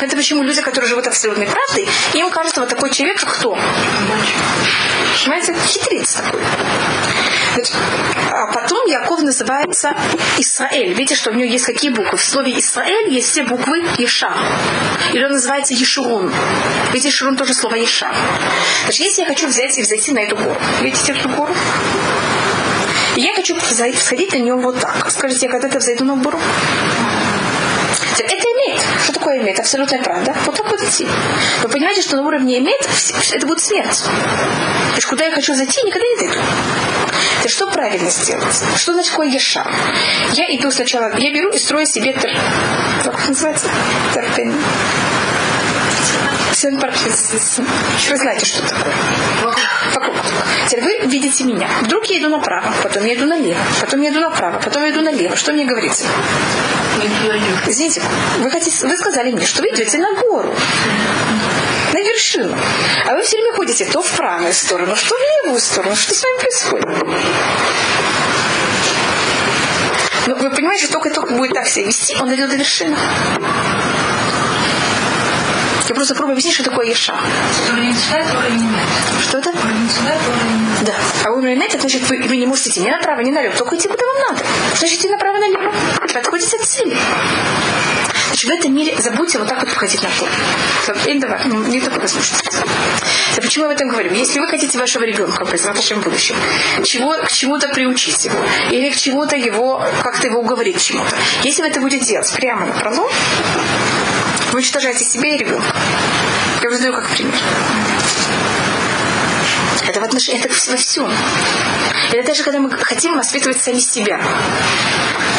[0.00, 3.58] Это почему люди, которые живут абсолютной правдой, им кажется вот такой человек, кто?
[5.24, 6.40] Понимаете, хитрец такой.
[8.30, 9.94] А потом Яков называется
[10.38, 10.92] Исраэль.
[10.92, 12.16] Видите, что у него есть какие буквы?
[12.16, 14.32] В слове Исраэль есть все буквы Еша.
[15.12, 16.32] Или он называется Ешурун.
[16.92, 18.12] Видите, Ешурун тоже слово Еша.
[18.84, 21.54] Значит, если я хочу взять и взойти на эту гору, видите эту гору?
[23.16, 25.10] И я хочу сходить на нее вот так.
[25.10, 26.38] Скажите, я когда-то взойду на гору?
[28.18, 28.80] Это имеет.
[29.02, 29.58] Что такое имеет?
[29.58, 30.34] Абсолютная правда.
[30.44, 31.06] Вот так вот идти.
[31.62, 32.80] Вы понимаете, что на уровне имеет,
[33.32, 34.02] это будет смерть.
[34.04, 36.40] То есть куда я хочу зайти, никогда не дойду.
[37.42, 38.62] То что правильно сделать?
[38.76, 39.66] Что значит такое еша?
[40.34, 42.30] Я иду сначала, я беру и строю себе тер...
[43.04, 43.68] Как называется?
[46.60, 48.10] Терпень.
[48.10, 48.94] Вы знаете, что такое.
[49.94, 50.14] Вокруг.
[50.68, 51.68] Теперь вы видите меня.
[51.82, 55.02] Вдруг я иду направо, потом я иду налево, потом я иду направо, потом я иду
[55.02, 55.36] налево.
[55.36, 56.04] Что мне говорится?
[57.66, 58.02] Извините,
[58.38, 60.52] вы, хотите, вы сказали мне, что вы идете на гору
[61.92, 62.56] на вершину.
[63.06, 65.96] А вы все время ходите то в правую сторону, что в левую сторону.
[65.96, 66.86] Что с вами происходит?
[70.26, 72.96] Ну, вы понимаете, что только-только будет так себя вести, он дойдет до вершины.
[75.88, 77.14] Я просто пробую объяснить, что такое Еша.
[79.22, 79.52] Что это?
[80.82, 80.94] Да.
[81.24, 83.76] А уровень нет, это значит, вы, вы не можете идти ни направо, ни налево, только
[83.76, 84.44] идти, куда вам надо.
[84.76, 85.72] Значит, идти направо, налево.
[86.12, 86.96] Подходите от цели.
[88.26, 90.28] Значит, в этом мире забудьте вот так вот походить на пол.
[91.06, 92.44] Или давай, ну, не только послушайте.
[93.36, 94.12] Да почему я об этом говорю?
[94.12, 96.36] Если вы хотите вашего ребенка в вашем будущем,
[96.84, 98.38] чего, к чему-то приучить его,
[98.70, 102.74] или к чему-то его, как-то его уговорить чему-то, если вы это будете делать прямо на
[102.74, 103.10] пролом,
[104.52, 105.74] вы уничтожаете себя и ребенка.
[106.62, 107.34] Я вам как пример.
[109.86, 111.10] Это в отношении, это во всем.
[112.12, 114.20] Это даже когда мы хотим воспитывать сами себя.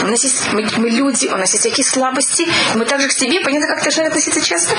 [0.01, 3.41] У нас есть, мы, мы люди, у нас есть всякие слабости, мы также к себе,
[3.41, 4.73] понятно, как должны относиться часто?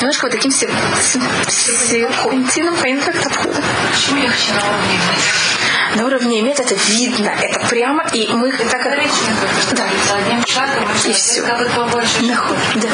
[0.00, 3.62] Немножко вот таким серпантином, понятно, как подхода.
[3.90, 4.98] Почему я хочу на уровне
[5.96, 8.96] на уровне имет это видно, это прямо, и мы так как...
[9.72, 9.88] Да.
[11.06, 11.42] и все.
[12.76, 12.88] Да.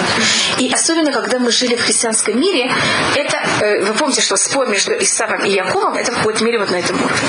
[0.59, 2.73] И особенно, когда мы жили в христианском мире,
[3.15, 6.71] это, э, вы помните, что спор между Исавом и Яковом, это в какой-то мере вот
[6.71, 7.29] на этом уровне.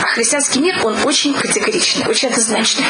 [0.00, 2.86] А христианский мир, он очень категоричный, очень однозначный.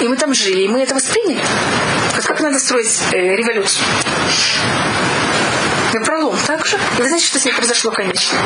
[0.00, 1.42] И мы там жили, и мы это восприняли.
[2.14, 3.84] Как, как надо строить э, революцию.
[5.92, 6.76] На пролом так же.
[6.98, 8.38] И вы знаете, что с ней произошло, конечно?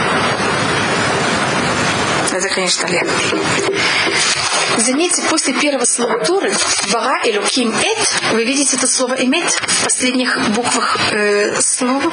[2.32, 3.36] Это, конечно, легко.
[4.78, 6.54] Заметьте, после первого слова Торы,
[6.90, 12.10] Бара Элоким Эт, вы видите это слово Эмет в последних буквах э, слова.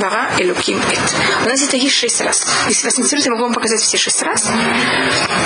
[0.00, 1.14] Бара Элуким Эт.
[1.44, 2.46] У нас это есть шесть раз.
[2.68, 4.50] Если вас интересует, я могу вам показать все шесть раз.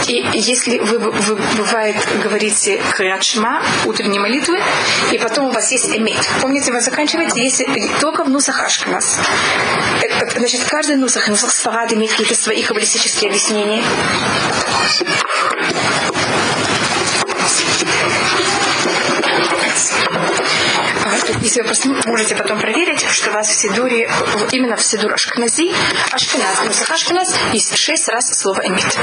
[0.09, 4.61] И если вы, вы бывает, говорите Криачма, утренние молитвы,
[5.12, 6.28] и потом у вас есть Эмет.
[6.40, 7.64] Помните, вы заканчиваете, если
[8.00, 9.18] только в Нусах Ашканас.
[10.37, 13.83] Значит, каждый Нусах, Нусах Сфарад имеет какие-то свои каббалистические объяснения
[21.40, 24.11] если вы просто можете потом проверить, что у вас в Сидуре,
[24.52, 25.72] именно в Сидур Ашкнази,
[26.12, 28.98] Ашкназ, Нусах Ашкназ, есть шесть раз слово «эмит».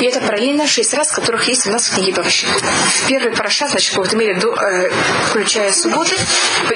[0.00, 2.46] И это параллельно шесть раз, которых есть у нас в книге Баваши.
[2.46, 4.90] В первый параша, значит, какой-то мере, до, э,
[5.30, 6.14] включая субботы,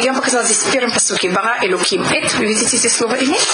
[0.00, 3.14] я вам показала здесь в первом посуке Бара и Луким Эт, вы видите здесь слово
[3.14, 3.48] «иметь»,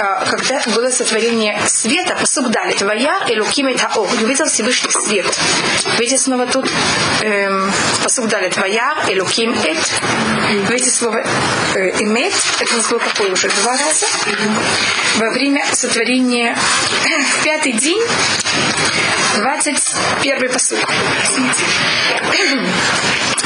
[0.00, 5.26] э, когда было сотворение света, посук дали, твоя и Луким Эт Хао, увидел Всевышний свет.
[5.98, 6.68] Видите снова тут
[7.22, 7.50] э,
[8.02, 9.78] посук дали, твоя и Луким Эт,
[10.68, 11.24] видите слово
[11.74, 14.06] э, «иметь», это у нас было какое уже, два раза,
[15.16, 16.56] во время сотворения
[17.38, 18.02] в пятый день
[19.36, 20.78] 21 посуд.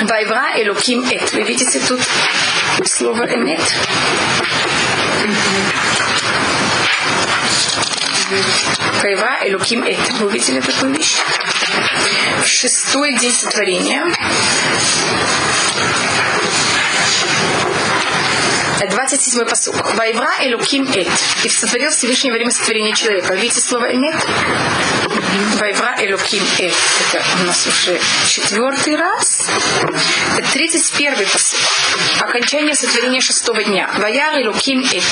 [0.03, 1.33] Вайвра Элоким Эт.
[1.33, 2.01] Вы видите тут
[2.85, 3.61] слово Эмет?
[9.01, 9.99] Кайва Элуким Эт.
[10.19, 11.17] Вы увидели такую вещь?
[12.45, 14.05] Шестой день сотворения.
[18.87, 19.77] 27 посук.
[19.97, 21.09] Вайвра Элуким Эт.
[21.45, 23.35] И сотворил Всевышний во время сотворения человека.
[23.35, 24.17] Видите слово Эмет?
[25.59, 26.75] Вайвра Элуким Эт.
[27.13, 29.49] Это у нас уже четвертый раз.
[30.37, 31.61] Это 31 посук.
[32.21, 33.91] Окончание сотворения шестого дня.
[33.99, 35.05] Ваяр Элуким Эт.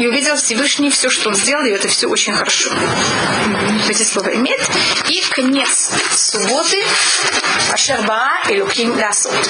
[0.00, 2.70] И увидел Всевышний все, что он сделал, и это все очень хорошо.
[3.86, 4.60] Видите слово Эмет.
[5.08, 6.82] И конец субботы.
[7.72, 9.48] Ашербаа Элуким Ласот.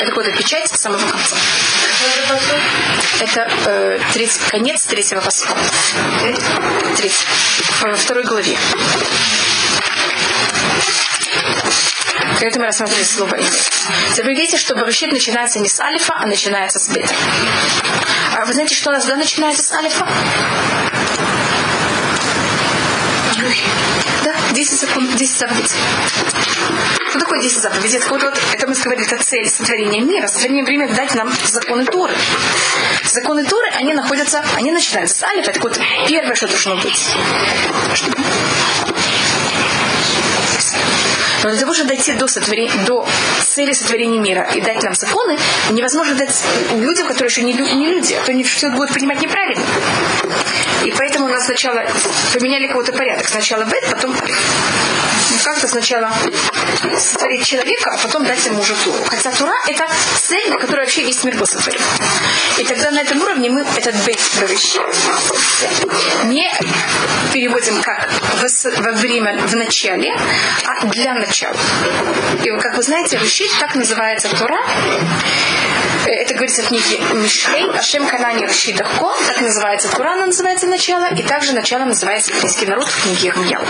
[0.00, 1.36] Это вот печать самого конца.
[3.20, 5.56] Это э, 30, конец третьего посла.
[6.96, 7.26] Третий.
[7.82, 8.58] Во второй главе.
[12.40, 13.50] Это мы рассмотрели слово «имя».
[14.24, 17.14] Видите, что Барышит начинается не с алифа, а начинается с бета.
[18.36, 20.06] А вы знаете, что у нас да начинается с алифа?
[23.36, 23.46] Да,
[24.62, 25.70] 10 секунд, 10 заповедей.
[27.10, 27.98] Что такое 10 заповедей?
[27.98, 30.28] Это, вот, это мы сказали, это цель сотворения мира.
[30.28, 32.14] Сотворение время дать нам законы Торы.
[33.04, 35.50] Законы Торы, они находятся, они начинаются с алифа.
[35.50, 37.08] Это вот первое, что должно быть.
[37.94, 38.12] Что?
[41.42, 43.06] Но для того, чтобы дойти до, сотворения, до
[43.44, 45.38] цели сотворения мира и дать нам законы,
[45.70, 49.64] невозможно дать людям, которые еще не, не люди, а то они все будут принимать неправильно.
[50.84, 51.84] И поэтому у нас сначала
[52.32, 53.26] поменяли какой-то порядок.
[53.28, 54.14] Сначала бет, потом
[55.44, 56.12] как-то сначала
[56.98, 59.02] сотворить человека, а потом дать ему уже Туру.
[59.04, 59.86] Хотя Тура– это
[60.20, 61.80] цель, на которой вообще весь мир был сотворен.
[62.58, 64.20] И тогда на этом уровне мы этот бейт
[66.24, 66.50] не
[67.32, 68.08] переводим как
[68.78, 70.12] во время, в начале,
[70.66, 71.56] а для начала.
[72.42, 74.58] И как вы знаете, решить, как называется Тура,
[76.06, 81.22] это говорится в книге Мишлей, Ашем Канани Рашидахко, так называется Тура, она называется начало, и
[81.22, 83.64] также начало называется еврейский народ в книге Ирмияу.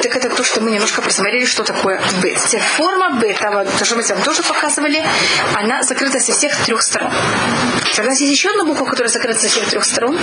[0.00, 2.38] Так это то, что мы немножко просмотрели, что такое бет.
[2.76, 5.04] Форма бета, вот, то, что мы вам тоже показывали,
[5.54, 7.12] она закрыта со всех трех сторон.
[7.98, 10.18] У нас есть еще одна буква, которая закрыта со всех трех сторон.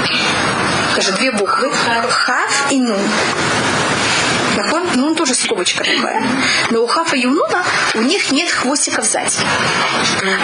[0.94, 1.72] Скажи, две буквы.
[1.72, 3.00] Хав и Нун.
[4.96, 6.24] Ну, он тоже скобочка такая.
[6.72, 7.64] Но у Хафа и Юнуна
[7.96, 9.38] у них нет хвостика сзади.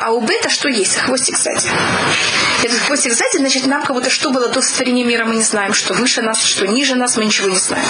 [0.01, 0.97] А у Бета что есть?
[0.97, 1.67] Хвостик сзади.
[2.63, 5.73] Этот хвостик сзади, значит, нам будто что было до сотворения мира, мы не знаем.
[5.73, 7.85] Что выше нас, что ниже нас, мы ничего не знаем.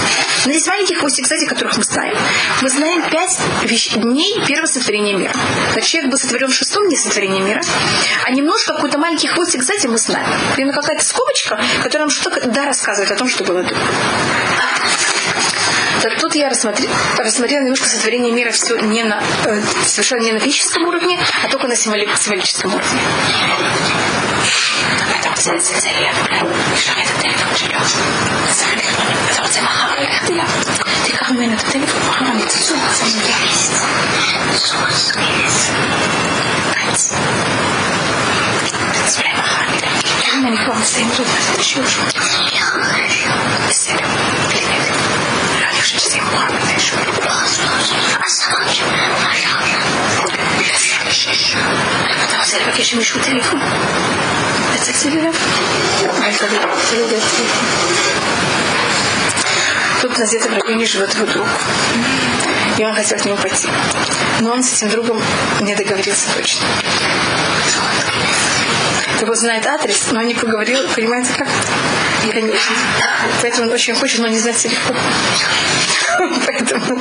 [0.46, 2.18] Но есть маленький хвостик сзади, которых мы знаем.
[2.62, 3.94] Мы знаем пять вещ...
[3.94, 5.34] дней первого сотворения мира.
[5.72, 7.62] Значит, человек был сотворен в шестом дне сотворения мира,
[8.26, 10.28] а немножко какой-то маленький хвостик сзади мы знаем.
[10.56, 13.76] Примерно какая-то скобочка, которая нам что-то да, рассказывает о том, что было до.
[16.05, 20.41] Так тут я рассмотрела, рассмотрела немножко сотворение мира все не на, э, совершенно не на
[20.41, 23.01] физическом уровне, а только на символи, символическом уровне.
[25.21, 26.13] אתה רוצה לצלצל אליו,
[26.73, 27.79] אפשר את הטלפון שלו,
[29.33, 30.47] אתה רוצה מחר ללכת אליו,
[31.05, 33.03] תיקח ממנו את הטלפון, מחר אני צוצו, אז
[39.19, 40.01] אולי מחר נלך.
[40.35, 41.87] אם אני כבר מסיימת את זה, שיעור.
[43.69, 44.07] בסדר,
[45.95, 45.95] בלי לב.
[45.95, 46.99] חושבת שזה יהיה מוכן מתישהו.
[52.25, 53.61] אתה רוצה לבקש ממישהו טלפון?
[54.75, 55.33] לצלצל אליו?
[56.23, 56.59] אל תביא,
[56.91, 57.47] תלוי טלפון.
[60.03, 61.47] Тут на где-то в районе живет его друг.
[62.79, 63.69] И он хотел к нему пойти.
[64.41, 65.23] Но он с этим другом
[65.61, 66.67] не договорился точно.
[69.21, 71.49] Его знает адрес, но не поговорил, понимаете как?
[72.33, 72.77] Конечно.
[73.43, 74.97] Поэтому он очень хочет, но не знает телефон.
[76.47, 77.01] Поэтому,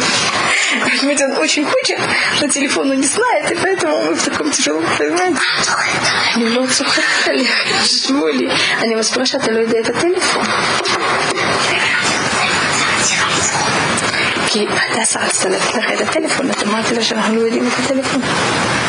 [1.00, 2.00] понимаете, он очень хочет,
[2.42, 5.40] но телефон он не знает, и поэтому мы в таком тяжелом, понимаете?
[6.36, 7.46] Они לא צוחקים
[7.82, 8.48] חשבו לי.
[8.78, 10.44] אני מסבירה שאתה לא יודע את הטלפון.
[14.48, 18.22] כי הדסה רצתה לתת לך את הטלפון, את אמרת לה שאנחנו לא יודעים את הטלפון.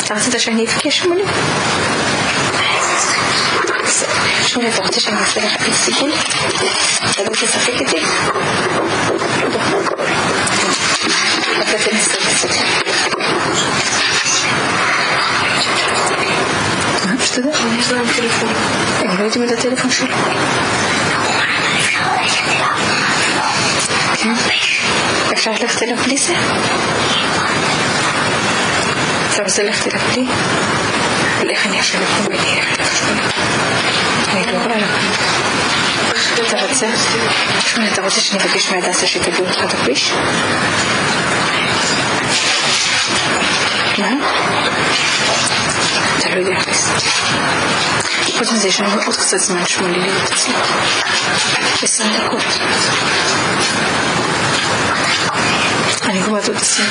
[0.05, 1.23] אתה רצית שאני אבקש מולי?
[4.56, 6.12] شغل تفتيش المسألة في السجن
[7.14, 8.02] فبنت سفكتك
[11.62, 12.50] أفتت السجن
[17.12, 18.50] أنت ده؟ مش ده التليفون
[19.06, 20.06] اهربي من التليفون شو
[25.32, 26.62] اشرح الاختلاف ليه سهل؟
[29.38, 30.28] تعرف الاختلاف ليه؟
[31.42, 32.64] الإغنية في الكوميديا
[34.34, 34.58] هيدو
[36.48, 36.88] אתה רוצה?
[37.60, 40.12] שמע, אתה רוצה שאני אבקש מהדסה שתביאו לך את הכביש?
[43.98, 44.10] מה?
[46.20, 46.56] אתה לא יודע
[48.38, 50.54] חוץ מזה יש לנו עוד קצת זמן שמונה להיות אצלי.
[51.84, 52.44] עשרים דקות.
[56.08, 56.84] Они говорят, это все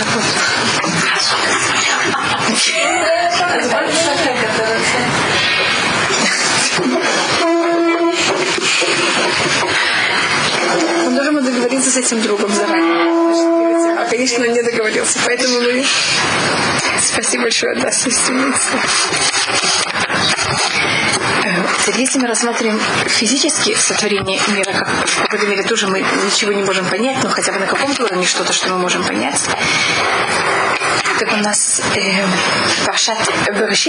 [11.04, 14.00] Мы можем договориться с этим другом заранее.
[14.00, 15.18] А, конечно, не договорился.
[15.24, 15.84] Поэтому мы...
[17.00, 18.78] Спасибо большое, да, сестрица.
[21.80, 26.62] Теперь, если мы рассматриваем физические сотворения мира, как в какой-то мере тоже мы ничего не
[26.62, 29.40] можем понять, но хотя бы на каком-то уровне что-то, что мы можем понять,
[31.18, 32.24] так у нас э,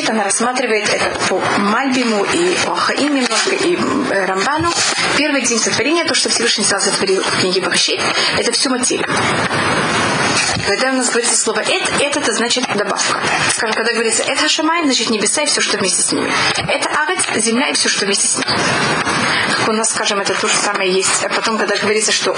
[0.09, 4.71] она рассматривает это по Мальбиму и по Хаим немножко, и э, Рамбану.
[5.17, 7.99] Первый день сотворения, то, что Всевышний сам сотворил в книге Берешит,
[8.37, 9.07] это все материя.
[10.67, 13.19] Когда у нас говорится слово «эт», «эт» это значит добавка.
[13.51, 16.31] Скажем, когда говорится «эт хашамай», значит небеса и все, что вместе с ними.
[16.57, 18.47] Это арец, земля и все, что вместе с ними.
[19.55, 21.23] Как у нас, скажем, это то же самое есть.
[21.23, 22.35] А потом, когда говорится, что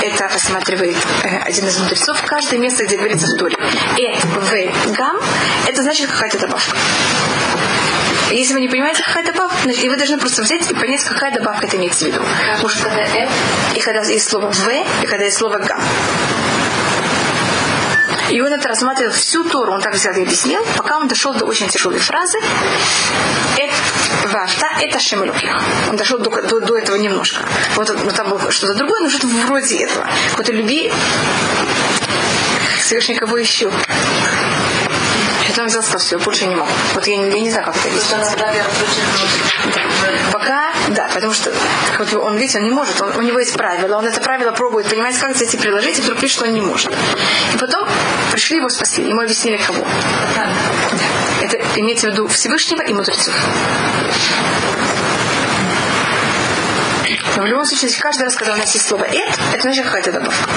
[0.00, 3.56] это рассматривает э, один из мудрецов, каждое место, где говорится в Торе
[3.98, 5.16] «эт», «в», «гам»,
[5.66, 6.76] это значит какая-то добавка.
[8.30, 11.30] Если вы не понимаете, какая добавка, значит, и вы должны просто взять и понять, какая
[11.30, 12.22] добавка это имеется в виду.
[12.54, 13.28] Потому что когда «эт»,
[13.74, 14.68] и когда есть слово «в»,
[15.02, 15.80] и когда есть слово «гам».
[18.30, 21.44] И он это рассматривал всю Тору, он так взял и объяснил, пока он дошел до
[21.44, 22.38] очень тяжелой фразы
[23.56, 23.70] «Эт
[24.32, 25.50] вафта это шемелюких».
[25.90, 27.42] Он дошел до, до, до этого немножко.
[27.76, 30.08] Вот ну, там было что-то другое, но что-то вроде этого.
[30.36, 30.92] Вот люби
[32.86, 33.70] совершенно кого еще.
[35.48, 36.70] Это он взял сказал, все, больше не могу.
[36.94, 38.16] Вот я, я не знаю, как это объяснить.
[40.32, 41.52] Пока, да, потому что
[41.98, 44.88] вот он, видите, он не может, он, у него есть правила, он это правило пробует,
[44.88, 46.90] понимаете, как эти приложить, и вдруг пишет, что он не может.
[47.54, 47.88] И потом
[48.32, 49.84] пришли его спасли, ему объяснили кого.
[50.34, 50.48] Да.
[51.42, 53.34] Это имеется в виду Всевышнего и мудрецов.
[57.36, 60.12] Но в любом случае, каждый раз, когда у нас есть слово «эт», это значит какая-то
[60.12, 60.48] добавка.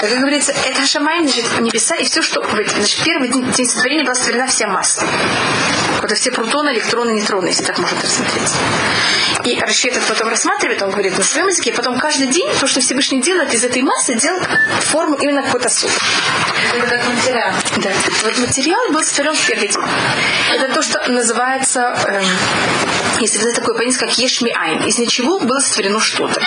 [0.00, 2.42] Так как говорится, это Хашамай, значит, небеса и все, что...
[2.42, 5.06] Значит, первый день, день сотворения была сотворена вся масса.
[6.02, 8.52] Это все протоны, электроны, нейтроны, если так можно рассмотреть.
[9.44, 12.80] И Раши этот потом рассматривает, он говорит на своем языке, потом каждый день то, что
[12.80, 14.40] Всевышний делает из этой массы, делал
[14.80, 15.90] форму именно какой-то суп.
[16.74, 17.52] Это как материал.
[17.76, 17.90] Да.
[18.24, 19.82] Вот материал был сотворен в первый день.
[20.52, 22.24] Это то, что называется, эм,
[23.20, 24.86] если вы такое понятие, как Ешми Айн.
[24.86, 26.40] Из ничего было сотворено что-то.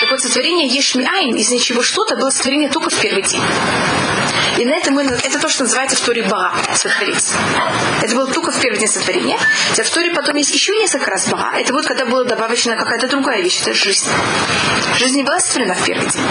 [0.00, 3.42] Так вот, сотворение Ешми Айн, из ничего что-то, было сотворение только в первый день.
[4.58, 7.32] И на этом мы, это то, что называется в Торе Бага, сотворить.
[8.02, 9.38] Это было только в первый день сотворения.
[9.78, 11.58] А в Торе потом есть еще несколько раз Бага.
[11.58, 14.06] Это вот когда была добавочена какая-то другая вещь, это жизнь.
[14.98, 16.22] Жизнь не была сотворена в первый день.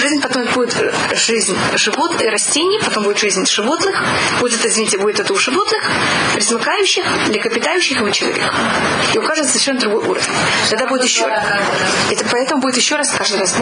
[0.00, 0.76] Жизнь потом будет
[1.14, 4.02] жизнь живот, растений, потом будет жизнь животных,
[4.40, 5.82] будет это, извините, будет это у животных,
[6.34, 8.52] пресмыкающих, млекопитающих и у человека.
[9.14, 10.26] И у каждого совершенно другой уровень.
[10.70, 11.44] Тогда будет еще раз.
[12.10, 13.56] Это поэтому будет еще раз каждый раз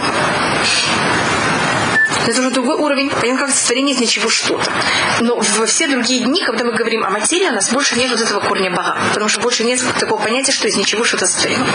[2.24, 2.30] Бага.
[2.30, 3.10] Это уже другой уровень.
[3.10, 4.72] Понятно, как сотворение из ничего что-то.
[5.20, 8.20] Но во все другие дни, когда мы говорим о материи, у нас больше нет вот
[8.20, 8.96] этого корня Бога.
[9.10, 11.66] Потому что больше нет такого понятия, что из ничего что-то сотворено.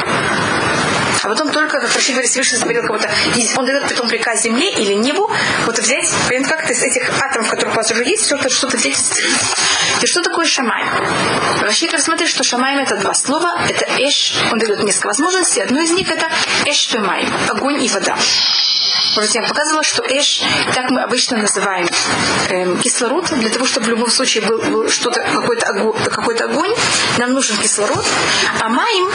[1.24, 3.10] А потом только, как Рашид говорит, Всевышний сотворил кого-то,
[3.58, 5.30] он дает потом приказ земле или небу,
[5.66, 9.22] вот взять, понятно, как-то из этих атомов, которые у вас уже есть, что-то что взять
[10.02, 10.86] и что такое шамай?
[11.62, 15.92] Рашид рассматривает, что шамай это два слова, это эш, он дает несколько возможностей, одно из
[15.92, 16.30] них это
[16.66, 18.18] эш вемай, огонь и вода.
[19.16, 20.42] Может, я показывала, что эш,
[20.74, 21.88] так мы обычно называем
[22.50, 26.74] эм, кислород, для того, чтобы в любом случае был, был что-то, какой-то огонь, какой огонь,
[27.18, 28.06] нам нужен кислород.
[28.62, 29.12] А маем,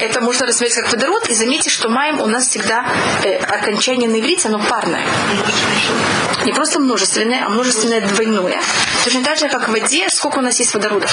[0.00, 2.84] это можно рассмотреть как водород, и заметьте, что маем у нас всегда
[3.24, 5.04] э, окончание на иврите, оно парное.
[6.44, 8.60] Не просто множественное, а множественное двойное.
[9.04, 11.06] Точно так же, как в воде, сколько у нас есть водорода?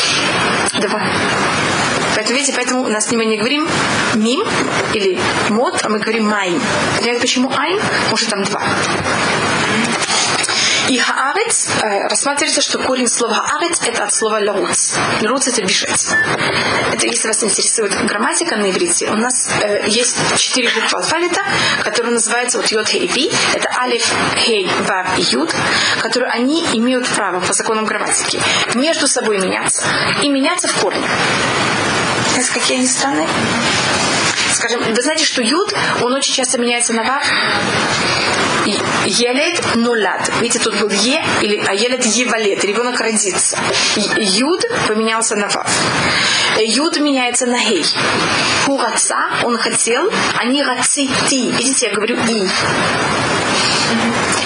[0.80, 1.01] Два.
[2.15, 3.67] Поэтому, видите, поэтому у нас мы не говорим
[4.15, 4.43] мим
[4.93, 5.19] или
[5.49, 6.30] мод, а мы говорим.
[6.30, 7.80] Понимаете, почему айн?
[8.15, 8.61] Что там два.
[10.90, 14.94] И хаарец э, рассматривается, что корень слова хаарец это от слова лауц.
[15.22, 16.08] Лауц это бежать.
[16.92, 21.42] Это если вас интересует грамматика на иврите, у нас э, есть четыре буквы алфавита,
[21.84, 23.32] которые называются вот йод, хей, пи.
[23.54, 24.04] Это алиф,
[24.38, 25.54] хей, вав и юд,
[26.02, 28.42] которые они имеют право по законам грамматики
[28.74, 29.84] между собой меняться
[30.24, 31.08] и меняться в корне.
[32.32, 33.28] Знаете, какие они странные?
[34.54, 35.72] Скажем, вы знаете, что юд,
[36.02, 37.24] он очень часто меняется на вав.
[39.05, 40.32] Елет нулят.
[40.41, 42.63] Видите, тут был е, или, а елет евалет.
[42.63, 43.57] Ребенок родится.
[44.17, 45.67] Юд поменялся на вав.
[46.57, 47.86] Юд меняется на гей.
[48.65, 51.51] Хураца, он хотел, они рацити.
[51.51, 52.47] Видите, я говорю и.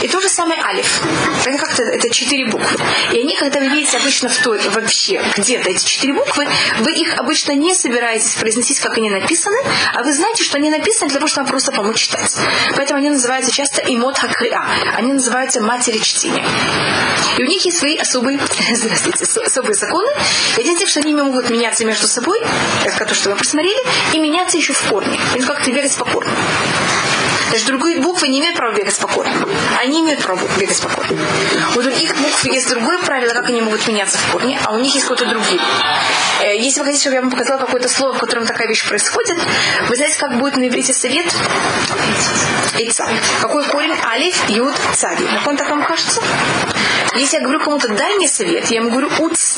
[0.04, 1.01] И то же самое алиф.
[1.45, 2.78] Это как-то это четыре буквы.
[3.14, 6.45] И они, когда вы видите обычно в той, вообще где-то эти четыре буквы,
[6.80, 9.58] вы их обычно не собираетесь произносить, как они написаны,
[9.93, 12.36] а вы знаете, что они написаны для того, чтобы вам просто помочь читать.
[12.76, 14.66] Поэтому они называются часто имот хакриа.
[14.97, 16.45] Они называются матери чтения.
[17.38, 18.39] И у них есть свои особые,
[18.74, 20.12] здравствуйте, особые законы.
[20.58, 22.41] Один тем, что они могут меняться между собой,
[22.84, 23.82] это то, что вы посмотрели,
[24.14, 25.18] и меняться еще в корне.
[25.36, 26.32] Или как-то бегать по корню.
[27.52, 29.34] Даже другие буквы не имеют права бегать по корню.
[29.80, 31.18] Они имеют право бегать по корню.
[31.76, 34.94] У других букв есть другое правило, как они могут меняться в корне, а у них
[34.94, 35.62] есть какое-то другие.
[36.41, 39.38] Э, если вы хотите, чтобы я вам показала какое-то слово, в котором такая вещь происходит,
[39.89, 41.26] вы знаете, как будет на иврите совет?
[42.80, 43.08] Ица.
[43.41, 43.96] Какой корень?
[44.04, 45.26] Алиф, юд, цави.
[45.26, 46.22] На ком так вам кажется?
[47.16, 49.58] Если я говорю кому-то дай мне совет, я ему говорю уц.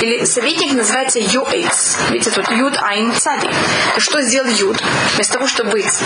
[0.00, 1.96] Или советник называется юэйц.
[2.10, 3.48] Видите, тут юд айн цади.
[3.94, 4.82] То что сделал юд?
[5.14, 6.02] Вместо того, чтобы быть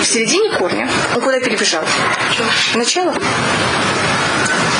[0.00, 1.82] в середине корня, он куда перебежал?
[2.74, 3.14] Начало.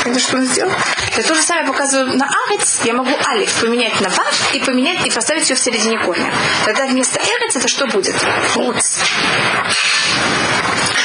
[0.04, 0.72] Это что он сделал?
[1.16, 2.80] Я то же самое показываю на арец.
[2.84, 6.32] Я могу алиф поменять на вав и поменять и поставить все в середине корня.
[6.64, 8.14] Тогда вместо эрец это что будет?
[8.56, 9.00] Уц.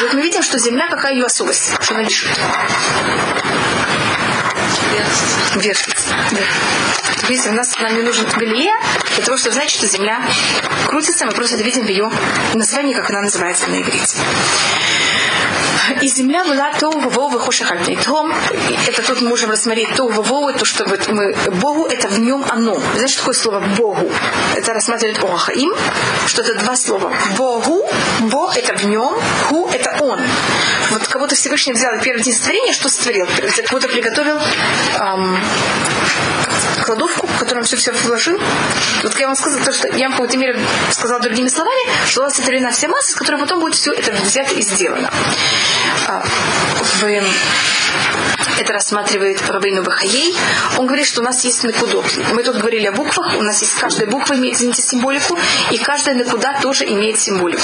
[0.01, 2.29] Вот мы видим, что земля какая ее особость, что она дышит.
[5.55, 6.07] Верхность.
[6.31, 7.27] Да.
[7.27, 8.73] Видите, у нас нам не нужен галия
[9.15, 10.21] для того, чтобы знать, что земля
[10.87, 11.25] крутится.
[11.25, 12.11] Мы просто видим ее
[12.53, 14.17] названии, как она называется на иврите.
[16.01, 18.33] И земля была то вову хошахальный том.
[18.87, 22.43] Это тут мы можем рассмотреть то вову, то, что вот мы Богу, это в нем
[22.49, 22.79] оно.
[22.95, 24.11] Знаешь, что такое слово Богу?
[24.55, 25.73] Это рассматривает Охаим,
[26.27, 27.13] что это два слова.
[27.37, 27.87] Богу,
[28.21, 29.15] Бог это в нем,
[29.47, 30.19] ху это он.
[31.15, 33.25] Вот кого-то Всевышний взял первый день сотворения, что сотворил?
[33.67, 34.37] Кого-то приготовил
[34.99, 35.39] эм,
[36.83, 38.37] кладовку, в которую он все все вложил.
[39.01, 40.59] Вот я вам сказала, то, что я вам по мере
[40.91, 44.11] сказала другими словами, что у вас сотворена вся масса, с которой потом будет все это
[44.11, 45.09] взято и сделано.
[46.09, 46.21] А,
[46.83, 47.03] в
[48.59, 50.35] это рассматривает Рабейну Бахаей.
[50.77, 52.05] Он говорит, что у нас есть накудот.
[52.33, 53.37] Мы тут говорили о буквах.
[53.37, 55.37] У нас есть каждая буква имеет, извините, символику.
[55.71, 57.61] И каждая накуда тоже имеет символику.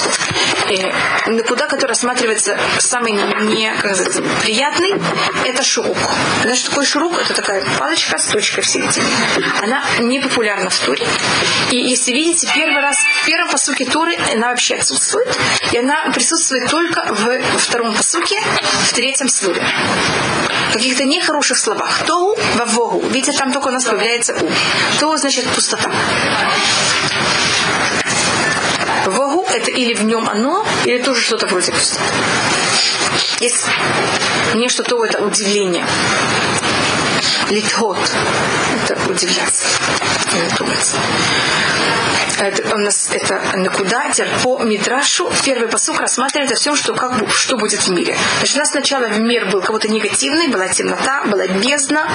[0.70, 3.96] Э, накуда, которая рассматривается самый не, как
[5.46, 5.98] это шурук.
[6.42, 7.20] Знаешь, что такое шурук?
[7.20, 9.08] Это такая палочка с точкой в середине.
[9.62, 11.06] Она не популярна в туре.
[11.72, 15.28] И если видите, первый раз в первом посуке Туры она вообще отсутствует.
[15.72, 18.40] И она присутствует только в втором посуке,
[18.84, 19.62] в третьем слове
[20.72, 22.04] каких-то нехороших словах.
[22.06, 23.00] Тоу вавогу.
[23.10, 24.50] Видите, там только у нас появляется у.
[25.00, 25.92] То значит пустота.
[29.06, 32.04] Вогу это или в нем оно, или тоже что-то вроде пустоты.
[33.40, 33.66] Есть
[34.54, 35.86] не что-то это удивление.
[37.50, 37.98] Литхот.
[38.84, 39.66] Это удивляться.
[40.58, 40.96] Думать
[42.46, 44.02] это, у нас это накуда,
[44.44, 48.18] по Мидрашу, первый посук рассматривает о всем, что, как, что будет в мире.
[48.40, 52.10] Значит, у нас сначала мир был кого-то негативный, была темнота, была бездна,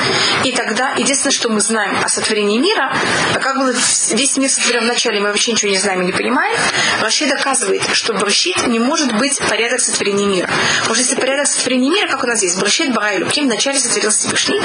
[0.44, 2.92] и тогда единственное, что мы знаем о сотворении мира,
[3.34, 6.12] а как был весь мир сотворен в начале, мы вообще ничего не знаем и не
[6.12, 6.56] понимаем,
[7.02, 10.50] Рашид доказывает, что Брашид не может быть порядок сотворения мира.
[10.88, 14.60] Может, если порядок сотворения мира, как у нас есть, Брашид Барайлю, кем вначале сотворил Всевышний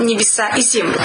[0.00, 1.00] небеса и землю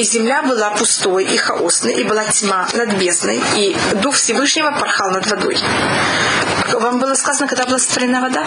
[0.00, 5.10] и земля была пустой и хаосной, и была тьма над бездной, и Дух Всевышнего порхал
[5.10, 5.58] над водой.
[6.72, 8.46] Вам было сказано, когда была сотворена вода?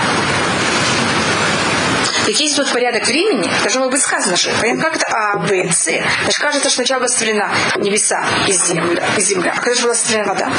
[2.25, 4.49] Так есть тут порядок времени, должно быть сказано же.
[4.61, 5.83] Понятно, как это А, Б, С.
[5.83, 9.53] Значит, кажется, что сначала была сотворена небеса и земля, и земля.
[9.57, 10.51] А когда же была сотворена вода?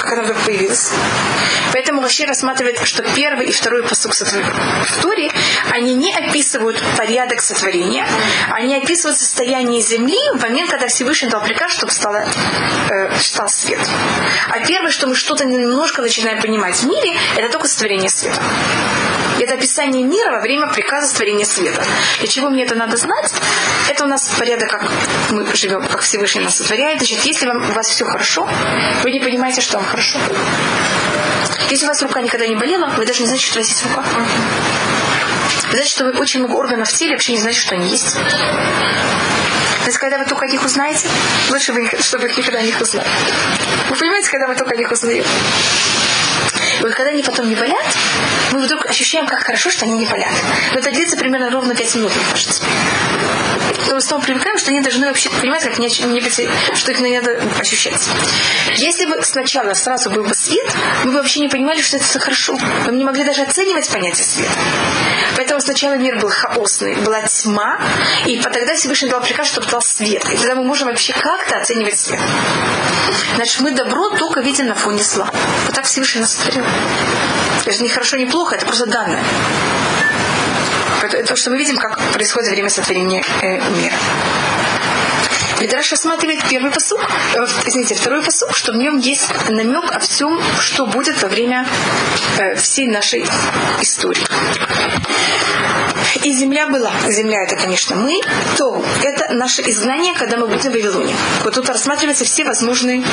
[0.00, 0.92] Как она вдруг появилась?
[1.72, 5.30] Поэтому вообще рассматривает, что первый и второй посук в Туре,
[5.72, 8.06] они не описывают порядок сотворения,
[8.50, 12.24] они описывают состояние земли в момент, когда Всевышний дал приказ, чтобы стало,
[12.90, 13.80] э, стал свет.
[14.50, 18.40] А первое, что мы что-то немножко начинаем понимать в мире, это только сотворение света.
[19.44, 21.84] Это описание мира во время приказа творения света.
[22.18, 23.30] Для чего мне это надо знать?
[23.90, 24.90] Это у нас порядок, как
[25.32, 26.96] мы живем, как Всевышний нас сотворяет.
[26.96, 28.48] Значит, если вам, у вас все хорошо,
[29.02, 30.18] вы не понимаете, что вам хорошо.
[31.68, 33.84] Если у вас рука никогда не болела, вы даже не знаете, что у вас есть
[33.84, 34.02] рука.
[35.64, 38.14] Вы знаете, что вы очень много органов в теле, вообще не знаете, что они есть.
[38.14, 41.06] То есть, когда вы только о них узнаете,
[41.50, 43.06] лучше, бы, чтобы их никогда не узнали.
[43.90, 45.26] Вы понимаете, когда мы только о них узнаем?
[46.80, 47.84] И вот когда они потом не болят,
[48.52, 50.32] мы вдруг ощущаем, как хорошо, что они не болят.
[50.72, 52.62] Но это длится примерно ровно 5 минут, мне кажется.
[53.92, 56.20] Мы снова привыкаем, что они должны вообще понимать, как не, не,
[56.74, 58.08] что их надо ощущать.
[58.76, 60.66] Если бы сначала сразу был бы свет,
[61.04, 62.56] мы бы вообще не понимали, что это хорошо.
[62.86, 64.52] Мы не могли даже оценивать понятие света.
[65.36, 67.78] Поэтому сначала мир был хаосный, была тьма,
[68.26, 70.24] и тогда Всевышний дал приказ, чтобы дал свет.
[70.32, 72.20] И тогда мы можем вообще как-то оценивать свет.
[73.36, 75.30] Значит, мы добро только видим на фоне зла.
[75.66, 76.63] Вот так Всевышний нас сотворил.
[77.64, 79.22] Это не хорошо, не плохо, это просто данное.
[81.02, 83.96] Это то, что мы видим, как происходит время сотворения э, мира.
[85.60, 90.40] Мидраш рассматривает первый посук, э, извините, второй посук, что в нем есть намек о всем,
[90.60, 91.66] что будет во время
[92.38, 93.24] э, всей нашей
[93.80, 94.24] истории.
[96.22, 96.90] И земля была.
[97.08, 98.20] Земля это, конечно, мы.
[98.56, 101.14] То это наше изгнание, когда мы будем в Вавилоне.
[101.42, 103.04] Вот тут рассматриваются все возможные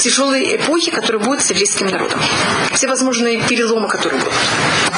[0.00, 2.20] тяжелые эпохи, которые будут с еврейским народом.
[2.72, 4.34] Все возможные переломы, которые будут.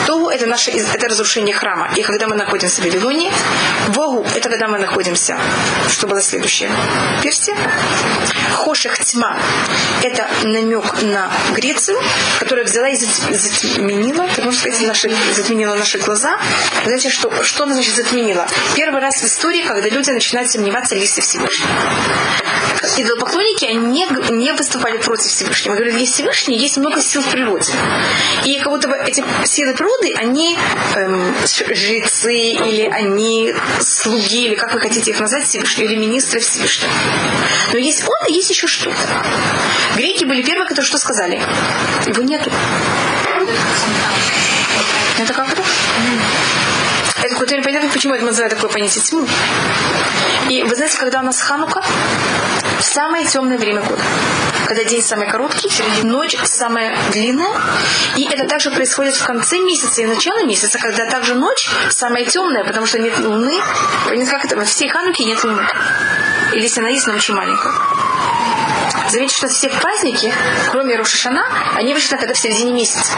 [0.07, 1.91] То это наше это разрушение храма.
[1.97, 3.33] И когда мы находимся в Вавилоне,
[3.95, 5.39] Богу это когда мы находимся,
[5.89, 6.71] что было следующее.
[7.23, 7.57] Персия.
[8.53, 9.37] Хоших тьма
[10.03, 11.99] это намек на Грецию,
[12.39, 16.39] которая взяла и затменила, так можно сказать, наши, затменила наши глаза.
[16.85, 18.47] Знаете, что что она, значит, затменила?
[18.77, 21.71] Первый раз в истории, когда люди начинают сомневаться в листе Всевышнего.
[22.99, 25.75] Идолопоклонники, не, не выступали против Всевышнего.
[25.75, 27.73] Говорили, есть Всевышний, есть много сил в природе.
[28.45, 30.57] И как будто бы эти силы природы, они
[30.97, 36.91] эм, жрецы, или они слуги, или как вы хотите их назвать, Всевышнего, или министры Всевышнего.
[37.73, 39.25] Но есть он, и есть еще что-то.
[39.97, 41.37] Греки были первые, которые что сказали?
[42.07, 42.51] Его нету.
[45.19, 45.63] Это как это?
[47.19, 49.27] Это какое-то непонятно, почему это называют такое понятие тьму.
[50.51, 51.83] И вы знаете, когда у нас Ханука,
[52.81, 54.03] самое темное время года.
[54.67, 55.71] Когда день самый короткий,
[56.03, 57.55] ночь самая длинная.
[58.17, 62.65] И это также происходит в конце месяца и начало месяца, когда также ночь самая темная,
[62.65, 63.55] потому что нет луны.
[64.11, 65.67] Нет, как это, во всей Хануке нет луны.
[66.55, 67.73] Или если она есть, но очень маленькая.
[69.11, 70.33] Заметьте, что все праздники,
[70.71, 71.45] кроме Рошашана,
[71.75, 73.13] они обычно когда в середине месяца.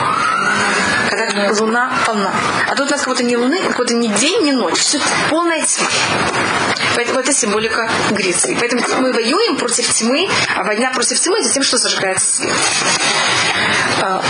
[1.08, 2.32] Когда луна полна.
[2.68, 4.78] А тут у нас как будто не луны, как будто ни день, ни ночь.
[4.78, 4.98] Все
[5.30, 5.88] полная тьма.
[6.94, 8.56] Поэтому это символика Греции.
[8.58, 12.54] Поэтому мы воюем против тьмы, а война против тьмы это тем, что зажигается свет.
[14.00, 14.22] А,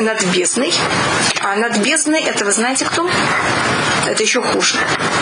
[0.00, 0.72] над бездной.
[1.40, 3.08] А над бездной, это вы знаете кто?
[4.06, 4.76] Это еще хуже.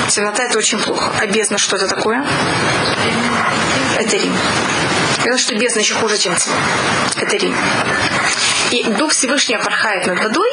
[0.08, 1.12] Темнота это очень плохо.
[1.20, 2.24] А бездна что это такое?
[3.98, 4.36] Это Рим.
[5.18, 6.54] Потому что бездна еще хуже, чем тьма.
[7.16, 7.54] Это Рим.
[8.72, 10.48] И Дух Всевышний порхает над водой.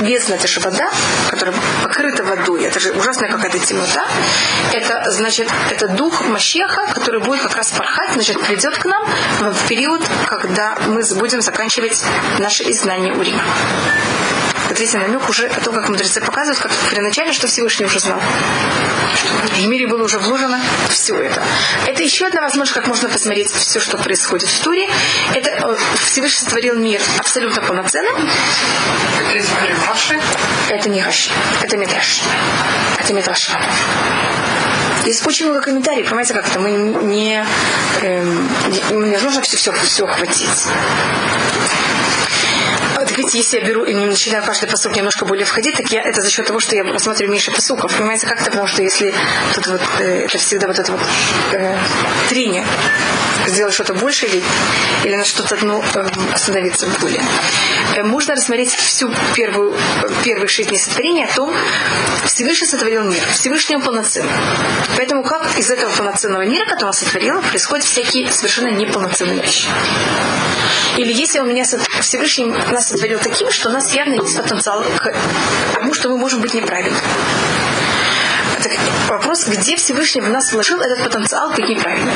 [0.00, 0.88] Бездна– это же вода,
[1.28, 2.64] которая покрыта водой.
[2.64, 4.06] Это же ужасная какая-то темнота.
[4.72, 9.04] Это, значит, это Дух Машеха, который будет как раз порхать, значит, придет к нам
[9.40, 12.00] в период, когда мы будем заканчивать
[12.38, 13.42] наше изгнание у Рима.
[14.68, 18.20] Вот видите, намек уже о том, как мудрецы показывают, как первоначально, что Всевышний уже знал.
[19.56, 20.60] В мире было уже вложено
[20.90, 21.42] все это.
[21.86, 24.88] Это еще одна возможность, как можно посмотреть все, что происходит в Туре.
[25.34, 28.10] Это э, Всевышний сотворил мир абсолютно полноценно.
[30.68, 31.30] Это не Раши.
[31.62, 32.20] Это Мидраш.
[32.98, 33.50] Это Мидраш.
[35.06, 37.42] Есть очень много комментариев, понимаете, как это мы не,
[38.02, 38.48] эм,
[38.90, 40.68] не нужно все, все, все хватить
[43.18, 46.30] видите, если я беру и начинаю каждый посук немножко более входить, так я это за
[46.30, 47.94] счет того, что я рассматриваю меньше посуков.
[47.96, 49.12] Понимаете, как-то, потому что если
[49.54, 51.00] тут вот э, это всегда вот это вот
[51.52, 51.78] э,
[52.28, 52.64] трение,
[53.46, 54.42] сделать что-то больше или,
[55.04, 57.22] или на что-то одно э, остановиться более.
[57.96, 59.74] Э, можно рассмотреть всю первую,
[60.24, 61.52] первые шесть дней сотворения о том,
[62.24, 64.30] Всевышний сотворил мир, Всевышний он полноценный.
[64.96, 69.68] Поэтому как из этого полноценного мира, который он сотворил, происходят всякие совершенно неполноценные вещи.
[70.98, 71.64] Или если у меня
[72.00, 75.14] Всевышний нас сотворил таким, что у нас явно есть потенциал к
[75.74, 77.00] тому, что мы можем быть неправильными.
[78.60, 78.72] Так
[79.08, 82.12] вопрос, где Всевышний в нас вложил этот потенциал быть неправильным.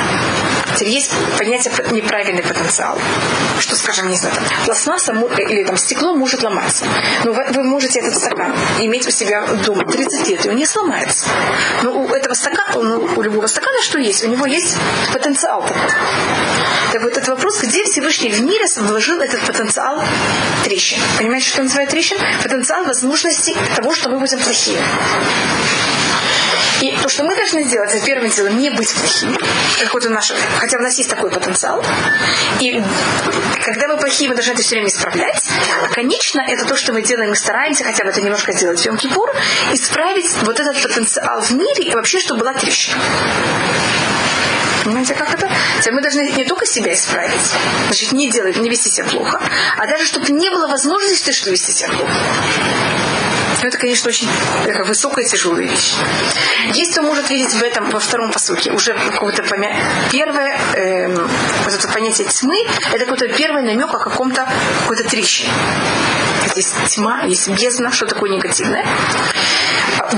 [0.76, 2.98] Теперь есть понятие неправильный потенциал.
[3.60, 6.84] Что, скажем, не знаю, там, пластмасса или там стекло может ломаться.
[7.24, 10.66] Но вы, вы можете этот стакан иметь у себя дома 30 лет, и он не
[10.66, 11.26] сломается.
[11.82, 14.24] Но у этого стакана, ну, у любого стакана что есть?
[14.24, 14.76] У него есть
[15.12, 15.64] потенциал.
[16.92, 20.02] Так вот этот вопрос, где Всевышний в мире вложил этот потенциал
[20.64, 20.98] трещин.
[21.18, 22.18] Понимаете, что называют трещин?
[22.42, 24.82] Потенциал возможности того, что мы будем плохие.
[26.80, 29.38] И то, что мы должны сделать, это первым делом не быть плохими,
[29.80, 31.84] как вот у наших, хотя у нас есть такой потенциал.
[32.60, 32.82] И
[33.64, 35.42] когда мы плохие, мы должны это все время исправлять.
[35.82, 38.86] А конечно, это то, что мы делаем, мы стараемся хотя бы это немножко сделать в
[38.86, 39.34] Йом-Кипур,
[39.72, 43.02] исправить вот этот потенциал в мире и вообще, чтобы была трещина.
[44.84, 45.48] Понимаете, как это?
[45.92, 47.40] Мы должны не только себя исправить,
[47.86, 49.40] значит, не делать, не вести себя плохо,
[49.76, 52.12] а даже, чтобы не было возможности, что вести себя плохо.
[53.62, 54.28] Но это, конечно, очень
[54.66, 55.94] такая высокая, тяжелая вещь.
[56.74, 59.72] Есть кто может видеть в этом во втором посуке уже какое-то помя...
[60.10, 61.14] первое эм,
[61.64, 62.56] вот это понятие тьмы,
[62.92, 64.48] это какой-то первый намек о каком-то
[64.80, 65.52] какой-то трещине.
[66.56, 68.84] Есть тьма, есть бездна, что такое негативное.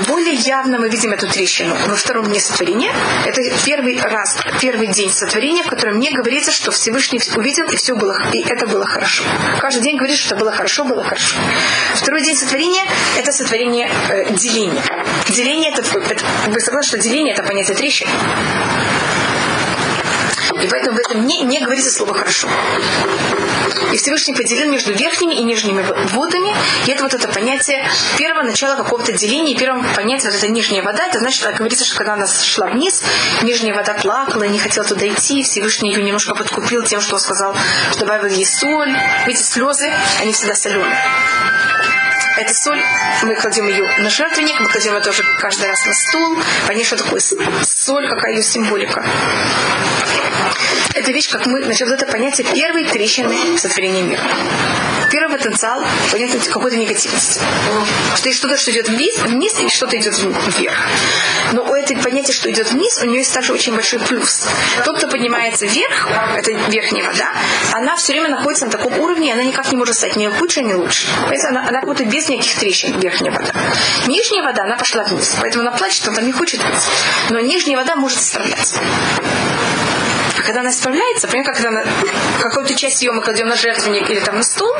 [0.08, 2.92] Более явно мы видим эту трещину во втором дне сотворения.
[3.24, 7.94] Это первый раз, первый день сотворения, в котором мне говорится, что Всевышний увидел, и все
[7.94, 9.24] было, и это было хорошо.
[9.60, 11.36] Каждый день говорит, что было хорошо, было хорошо.
[11.94, 12.84] Второй день сотворения–
[13.18, 14.82] это сотворение э, деления.
[15.28, 18.10] Деление это, это, вы согласны, что деление– это понятие трещины?
[20.62, 22.48] И поэтому в этом не, не говорится слово «хорошо».
[23.92, 26.52] И Всевышний поделил между верхними и нижними водами.
[26.86, 27.88] И это вот это понятие
[28.18, 29.54] первого начала какого-то деления.
[29.54, 32.66] И первое понятие, вот это нижняя вода, это значит, это говорится, что когда она шла
[32.66, 33.02] вниз,
[33.42, 35.42] нижняя вода плакала и не хотела туда идти.
[35.42, 37.54] Всевышний ее немножко подкупил тем, что он сказал,
[37.90, 38.92] что добавил ей соль.
[39.26, 40.96] Видите, слезы, они всегда соленые.
[42.36, 42.82] Эта соль,
[43.22, 46.36] мы кладем ее на жертвенник, мы кладем ее тоже каждый раз на стул.
[46.66, 47.20] Понятно, что такое
[47.62, 49.04] соль, какая ее символика.
[50.94, 54.22] Это вещь, как мы, вот это понятие первой трещины сотворения мира.
[55.10, 57.40] Первый потенциал понятие какой-то негативности.
[58.14, 60.88] Что есть что-то, что идет вниз, вниз и что-то идет вверх.
[61.52, 64.46] Но у этой понятия, что идет вниз, у нее есть также очень большой плюс.
[64.84, 67.32] Тот, кто поднимается вверх, это верхняя вода,
[67.72, 70.62] она все время находится на таком уровне, и она никак не может стать ни лучше,
[70.62, 71.06] ни лучше.
[71.28, 73.52] Поэтому она, она как будто без никаких трещин, верхняя вода.
[74.06, 75.36] Нижняя вода, она пошла вниз.
[75.40, 77.30] Поэтому она плачет, она не хочет пить.
[77.30, 78.80] Но нижняя вода может справляться.
[80.44, 81.84] А когда она справляется, понимаете, когда она,
[82.42, 84.70] какую-то часть ее мы кладем на жертвенник или там на стул,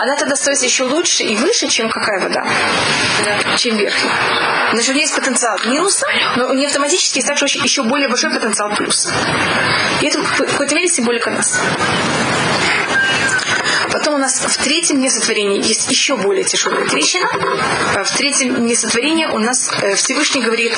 [0.00, 2.44] она тогда стоит еще лучше и выше, чем какая вода?
[3.56, 4.12] Чем верхняя.
[4.72, 8.30] Значит, у нее есть потенциал минуса, но у нее автоматически есть также еще более большой
[8.30, 9.12] потенциал плюса.
[10.00, 11.60] И это в какой-то мере символика нас.
[13.92, 15.08] Потом у нас в третьем дне
[15.58, 17.28] есть еще более тяжелая трещина.
[18.04, 20.76] В третьем дне у нас э, Всевышний говорит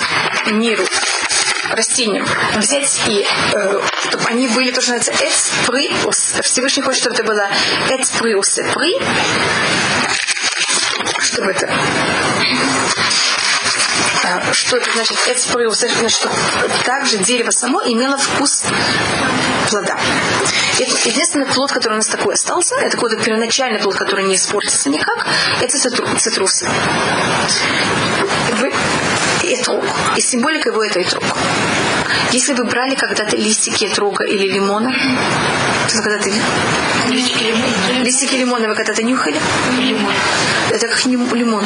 [0.50, 0.84] миру,
[1.72, 6.34] растениям взять и э, чтобы они были тоже называется эцприус.
[6.42, 7.48] Всевышний хочет, чтобы это было
[7.88, 8.98] эцприус и при.
[11.20, 11.68] Чтобы это
[14.24, 15.78] а, что это значит эцприус?
[15.78, 16.30] Значит, что
[16.84, 18.64] также дерево само имело вкус
[19.68, 19.98] плода.
[20.78, 24.90] Это единственный плод, который у нас такой остался, это какой-то первоначальный плод, который не испортится
[24.90, 25.26] никак,
[25.60, 25.78] это
[26.18, 26.66] цитрусы.
[28.58, 28.72] Вы,
[29.54, 29.84] этрог.
[30.16, 31.24] И символика его это этрог.
[32.32, 34.92] Если вы брали когда-то листики этрога или лимона,
[35.88, 36.32] то когда ты...
[37.10, 38.04] Листики лимона.
[38.04, 39.38] Листики лимона вы когда-то нюхали?
[39.78, 40.12] Лимон.
[40.70, 41.64] Это как лимон.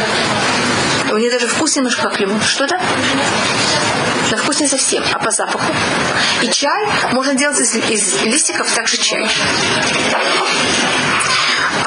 [1.12, 2.40] У нее даже вкус немножко как лимон.
[2.42, 2.80] Что это?
[4.30, 5.72] На вкус не совсем, а по запаху.
[6.42, 9.28] И чай можно делать из, из листиков также чай.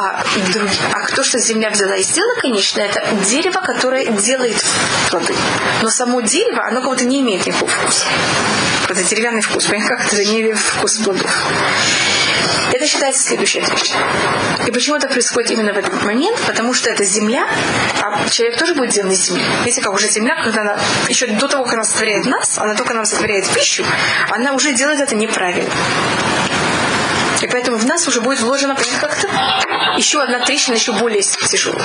[0.01, 0.23] А,
[0.53, 4.55] друг, а кто что земля взяла и сделала, конечно, это дерево, которое делает
[5.09, 5.35] плоды.
[5.81, 8.05] Но само дерево, оно как будто не имеет никакого вкуса.
[8.87, 11.29] Это деревянный вкус, понимаете, как это не вкус плодов.
[12.71, 13.91] Это считается следующая вещь.
[14.67, 16.39] И почему это происходит именно в этот момент?
[16.47, 17.45] Потому что это земля,
[18.01, 19.43] а человек тоже будет сделан из земли.
[19.65, 20.79] Видите, как уже земля, когда она,
[21.09, 23.83] еще до того, как она сотворяет нас, она только нам сотворяет пищу,
[24.29, 25.73] она уже делает это неправильно.
[27.41, 29.27] И поэтому в нас уже будет вложено как-то
[29.99, 31.77] еще одна трещина, еще более тяжелая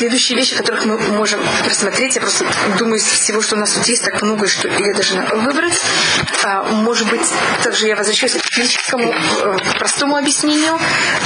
[0.00, 2.46] следующие вещи, которых мы можем просмотреть, я просто
[2.78, 5.78] думаю, из всего, что у нас тут есть, так много, что я должна выбрать.
[6.42, 7.20] А, может быть,
[7.62, 10.78] также я возвращаюсь к физическому э, простому объяснению.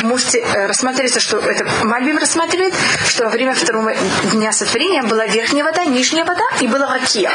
[0.03, 2.75] Можете э, рассматривать, что это Мальбим рассматривает,
[3.07, 3.95] что во время второго
[4.33, 7.31] дня сотворения была верхняя вода, нижняя вода и была ракия.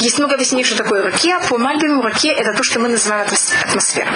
[0.00, 1.38] Есть много объяснений, что такое ракия.
[1.50, 3.26] По Мальбиму ракия это то, что мы называем
[3.66, 4.10] атмосфера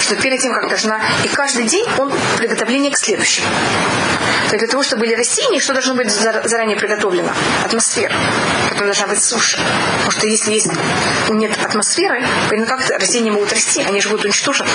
[0.00, 1.00] что перед тем, как должна...
[1.24, 3.46] И каждый день он приготовление к следующему.
[4.48, 7.30] То есть для того, чтобы были растения, что должно быть заранее приготовлено?
[7.64, 8.14] Атмосфера.
[8.70, 9.58] Потом должна быть суша.
[9.98, 10.70] Потому что если есть,
[11.28, 13.82] нет атмосферы, то как растения могут расти?
[13.82, 14.70] Они же будут уничтожены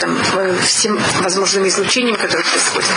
[0.00, 2.90] там, э, всем возможными излучениями, которые происходят.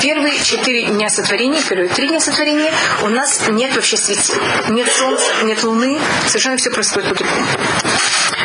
[0.00, 2.72] Первые четыре дня сотворения, первые три дня сотворения
[3.02, 4.34] у нас нет вообще светил.
[4.68, 6.00] Нет солнца, нет луны.
[6.26, 7.46] Совершенно все происходит по-другому.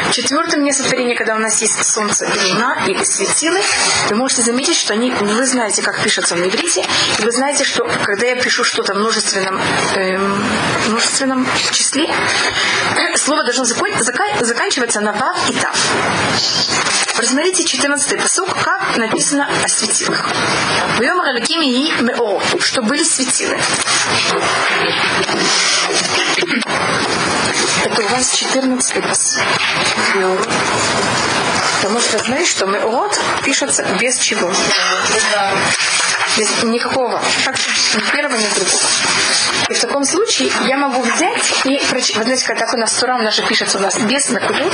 [0.10, 3.62] В четвертом дне сотворения, когда у нас есть солнце и луна, или светилы,
[4.10, 6.86] вы можете заметить, что они, вы знаете, как пишется в иврите,
[7.20, 9.60] и вы знаете, что когда я пишу что-то в множественном,
[9.95, 10.43] эм,
[10.88, 12.10] множественном числе,
[13.16, 15.76] слово должно заканчиваться на вав и тав.
[17.16, 20.26] Посмотрите 14-й посук, как написано о светилах.
[20.97, 21.22] В Йом
[21.62, 23.58] и Мео, что были светилы.
[27.84, 29.43] Это у вас 14-й посук.
[31.82, 34.53] Потому что знаешь, что Меород пишется без чего?
[36.38, 37.19] Без никакого.
[37.43, 38.84] Как ни первого, ни другого.
[39.69, 42.17] И в таком случае я могу взять и прочитать.
[42.17, 42.45] Вот знаете,
[42.77, 44.73] нас Тура, у нас же пишется у нас без накудут.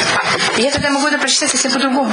[0.58, 2.12] Я тогда могу это прочитать совсем по-другому.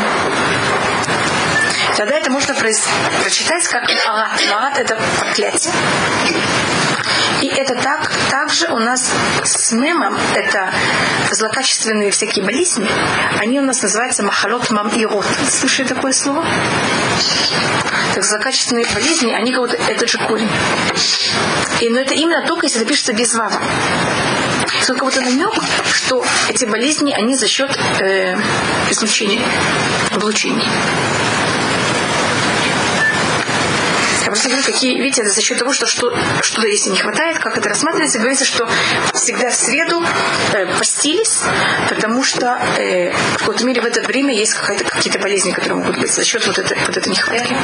[1.97, 4.41] Тогда это можно прочитать как агат.
[4.53, 5.73] Агат это проклятие.
[7.43, 9.11] И это так, также у нас
[9.45, 10.73] с мемом, это
[11.31, 12.89] злокачественные всякие болезни,
[13.39, 15.27] они у нас называются махалот мам и рот.
[15.49, 16.45] Слышали такое слово?
[18.15, 20.51] Так злокачественные болезни, они как будто этот же корень.
[21.81, 23.61] И, но это именно только если запишется без вава.
[24.81, 25.53] Это как будто намек,
[25.93, 28.37] что эти болезни, они за счет э,
[28.91, 29.43] излучения,
[30.13, 30.69] облучения.
[34.35, 36.13] Просто говорю, какие, видите, это за счет того, что, что
[36.43, 38.69] что-то если не хватает, как это рассматривается, говорится, что
[39.15, 40.05] всегда в среду
[40.53, 41.43] э, постились,
[41.89, 46.13] потому что э, в какой-то мере в это время есть какие-то болезни, которые могут быть
[46.13, 47.55] за счет вот этой, вот этой нехватки.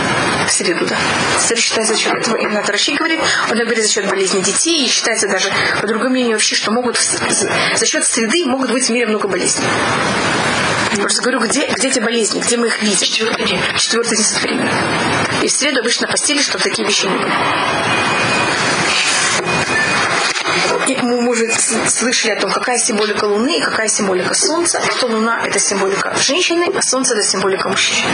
[0.46, 0.96] В среду, да.
[1.40, 2.36] Среду считается за счет этого.
[2.36, 3.18] Именно Таращи говорит,
[3.50, 5.50] он говорит за счет болезни детей, и считается даже,
[5.80, 9.66] по другому мнению вообще, что могут за счет среды могут быть в мире много болезней.
[10.96, 12.98] Просто говорю, где, где эти болезни, где мы их видим?
[12.98, 13.60] Четвертый день.
[13.76, 14.70] Четвертый день сотворения.
[15.42, 17.32] И в среду обычно постели, чтобы такие вещи не были.
[21.02, 24.80] Мы уже слышали о том, какая символика Луны и какая символика Солнца.
[24.96, 28.08] Что Луна– это символика женщины, а Солнце– это символика мужчины.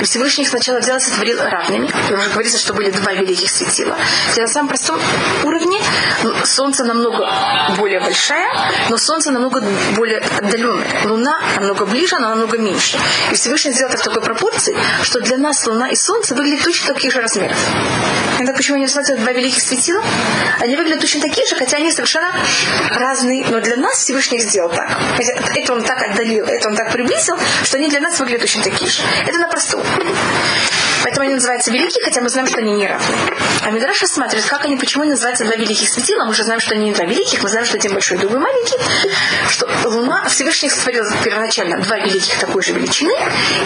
[0.00, 1.90] И Всевышний их сначала взял и сотворил равными.
[2.10, 3.96] И уже говорится, что были два великих светила.
[4.36, 5.00] И на самом простом
[5.44, 5.80] уровне
[6.44, 7.28] Солнце намного
[7.78, 8.48] более большая,
[8.90, 9.62] но Солнце намного
[9.96, 11.04] более отдаленное.
[11.04, 12.98] Луна намного ближе, она намного меньше.
[13.30, 16.94] И Всевышний сделал это в такой пропорции, что для нас Луна и Солнце выглядят точно
[16.94, 17.58] таких же размеров.
[18.38, 20.02] Это почему они называются два великих светила?
[20.60, 22.32] Они выглядят точно такие же, хотя они совершенно
[22.90, 23.46] разные.
[23.48, 24.98] Но для нас Всевышний сделал так.
[25.54, 28.90] Это он так отдалил, это он так приблизил, что они для нас выглядят точно такие
[28.90, 29.02] же.
[29.26, 29.82] Это на простом.
[31.02, 33.16] Поэтому они называются великие, хотя мы знаем, что они не равны.
[33.62, 36.24] А Мидраш рассматривает, как они, почему они называются два великих светила.
[36.24, 38.76] Мы уже знаем, что они не два великих, мы знаем, что один большой, другой маленький.
[39.48, 43.12] Что Луна, Всевышний сотворил первоначально два великих такой же величины.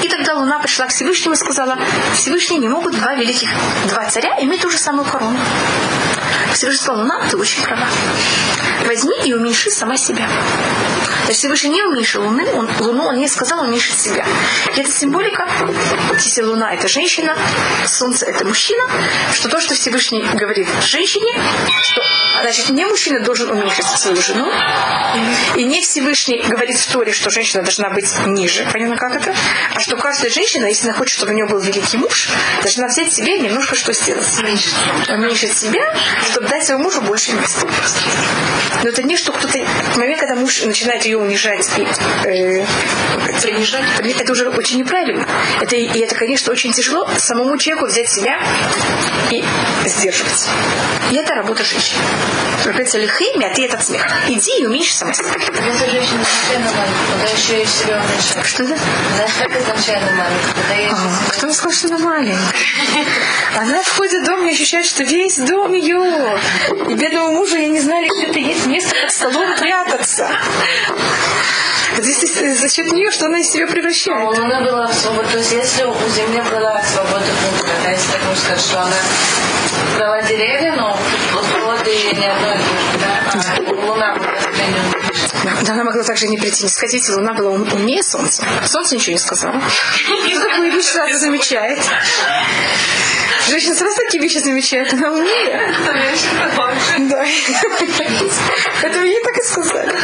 [0.03, 1.79] И тогда Луна пришла к Всевышнему и сказала,
[2.15, 3.49] Всевышний не могут два великих,
[3.89, 5.39] два царя иметь ту же самую корону.
[6.53, 7.87] Всевышний сказал, Луна, ты очень права.
[8.87, 10.29] Возьми и уменьши сама себя.
[11.25, 14.27] То есть Всевышний не уменьшил Луны, он, Луну он не сказал уменьшить себя.
[14.75, 15.49] И это символика,
[16.15, 17.37] если Луна это женщина,
[17.87, 18.83] Солнце это мужчина,
[19.33, 21.33] что то, что Всевышний говорит женщине,
[21.83, 22.03] что
[22.43, 24.51] значит не мужчина должен уменьшить свою жену,
[25.57, 29.35] и не Всевышний говорит в Торе, что женщина должна быть ниже, понятно как это?
[29.75, 32.29] А что каждая женщина, если она хочет, чтобы у нее был великий муж,
[32.63, 34.27] должна взять себе немножко что сделать?
[35.09, 35.95] Уменьшить себя,
[36.31, 37.67] чтобы дать своему мужу больше места.
[38.83, 39.59] Но это не что кто-то...
[39.93, 42.65] В момент, когда муж начинает ее унижать э,
[43.43, 45.27] принижать, это уже очень неправильно.
[45.61, 48.41] Это, и это, конечно, очень тяжело самому человеку взять себя
[49.31, 49.43] и
[49.87, 50.49] сдерживать.
[51.11, 52.03] И это работа женщины.
[52.65, 54.07] Говорится, лихими, а ты этот смех.
[54.29, 55.29] Иди и уменьши сама себя.
[55.29, 58.47] Если женщина изначально маленькая, тогда еще и себя уменьшает.
[58.47, 58.79] Что это?
[59.19, 62.39] Да, как изначально маленькая, тогда я а, Кто сказал, что она маленькая?
[63.57, 66.39] Она входит в дом и ощущает, что весь дом ее.
[66.89, 70.29] И бедному мужу я не знали, где-то есть место под столом прятаться.
[71.99, 74.23] Здесь за счет нее, что она из себя превращает.
[74.23, 75.29] А Луна была в свободу.
[75.29, 78.97] То есть если у Земли была свобода выбора, да, если так можно сказать, что она
[79.97, 80.97] брала деревья, но
[81.63, 84.41] плоды не одно и то же, да, а Луна была
[85.43, 88.45] да, она могла также не прийти, не сказать, Луна была умнее Солнца.
[88.67, 89.55] Солнце ничего не сказала.
[89.55, 91.79] Такую вещь сразу замечает.
[93.49, 95.75] Женщина сразу такие вещи замечает, она умнее.
[96.99, 97.25] Да.
[98.83, 99.95] Это мне так и сказали.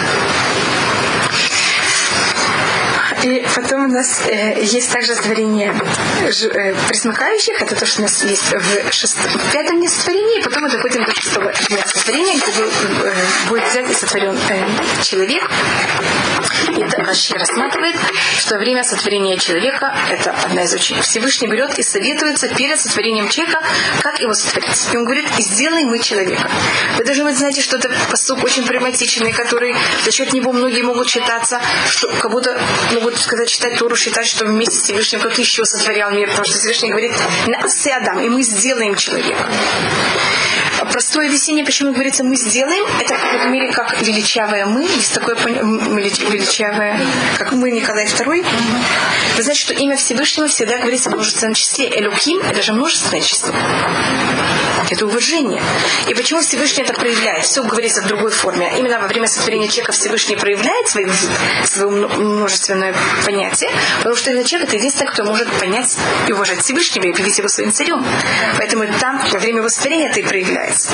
[3.23, 5.75] И потом у нас э, есть также творение
[6.23, 7.61] э, присмыкающих.
[7.61, 9.17] Это то, что у нас есть в, шест...
[9.17, 10.41] в пятом дне сотворения.
[10.41, 13.13] И потом мы доходим до шестого дня сотворения, где э,
[13.49, 15.43] будет взять и сотворен э, человек.
[16.77, 17.97] И Раши рассматривает,
[18.39, 21.01] что время сотворения человека это одна из очень...
[21.01, 23.63] Всевышний берет и советуется перед сотворением человека,
[24.03, 24.89] как его сотворить.
[24.93, 26.51] И он говорит, сделай мы человека.
[26.99, 29.75] Вы должны быть, знаете, что это посук очень прагматичный, который
[30.05, 32.61] за счет него многие могут считаться, что как будто
[32.93, 36.59] могут сказать, читать Туру, считать, что вместе с Всевышним как еще сотворял мир, потому что
[36.59, 37.13] Всевышний говорит,
[37.47, 39.49] нас и Адам, и мы сделаем человека.
[40.91, 47.01] Простое объяснение, почему говорится, мы сделаем, это в мере как величавое мы, есть такое величавое,
[47.39, 48.45] как мы, Николай II.
[49.37, 51.91] Вы знаете, что имя Всевышнего всегда говорится в множественном числе.
[51.91, 53.53] Элюким– это же множественное число.
[54.89, 55.63] Это уважение.
[56.09, 57.45] И почему Всевышний это проявляет?
[57.45, 58.73] Все говорится в другой форме.
[58.79, 61.11] Именно во время сотворения человека Всевышний проявляет свою,
[61.65, 67.05] свое множественное понятие, потому что этот человек это единственный, кто может понять и уважать Всевышнего
[67.05, 68.05] и объявить его своим царем.
[68.57, 70.91] Поэтому там во время его сотворения это и проявляется.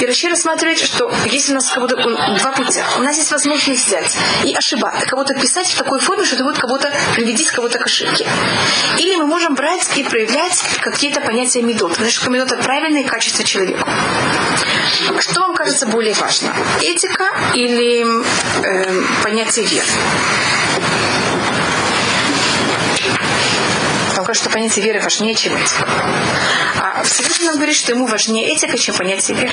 [0.00, 4.16] И Раши рассматривает, что если у нас кого-то два путя, у нас есть возможность взять
[4.44, 8.26] и ошибаться, кого-то писать в такой форме, что это будет кого-то приведить кого-то к ошибке.
[8.98, 11.92] Или мы можем брать и проявлять какие-то понятия медот.
[11.92, 13.86] Потому что медот это правильные качества человека.
[15.20, 16.52] Что вам кажется более важно?
[16.80, 18.04] Этика или
[18.64, 19.86] э, понятие веры?
[24.24, 25.86] Кажется, что понятие веры важнее, чем этика.
[26.76, 29.52] А Всевышний нам говорит, что ему важнее этика, чем понятие веры.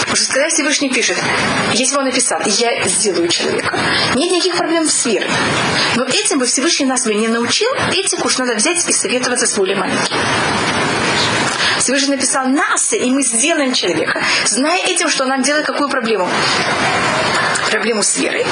[0.00, 1.18] Потому что когда Всевышний пишет,
[1.74, 3.78] если бы он написал, я сделаю человека,
[4.14, 5.30] нет никаких проблем с верой.
[5.96, 9.54] Но этим бы Всевышний нас бы не научил, этику уж надо взять и советоваться с
[9.54, 10.16] более маленьким.
[11.78, 16.28] Всевышний написал нас, и мы сделаем человека, зная этим, что нам делает какую проблему
[17.70, 18.44] проблему с верой.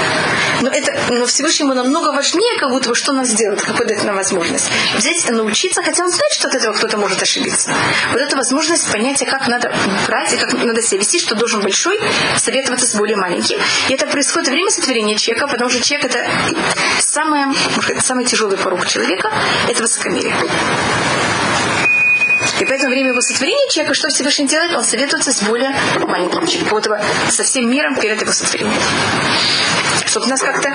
[0.62, 4.17] Но, это, но Всевышнему намного важнее, как будто бы, что нас сделать, как дать нам
[4.17, 4.71] возможность.
[4.97, 7.71] Взять и научиться, хотя он знает, что от этого кто-то может ошибиться.
[8.12, 9.73] Вот эта возможность понятия, как надо
[10.07, 12.01] брать и как надо себя вести, что должен большой
[12.37, 13.59] советоваться с более маленьким.
[13.89, 16.27] И это происходит время сотворения человека, потому что человек это
[17.01, 17.47] самое,
[18.01, 19.33] самый тяжелый порог человека,
[19.69, 20.35] это высокомерие.
[22.61, 25.75] И поэтому время его сотворения человека, что Всевышний делает, он советуется с более
[26.07, 26.99] маленьким человеком,
[27.31, 28.81] со всем миром перед его сотворением.
[30.07, 30.75] Чтобы нас как-то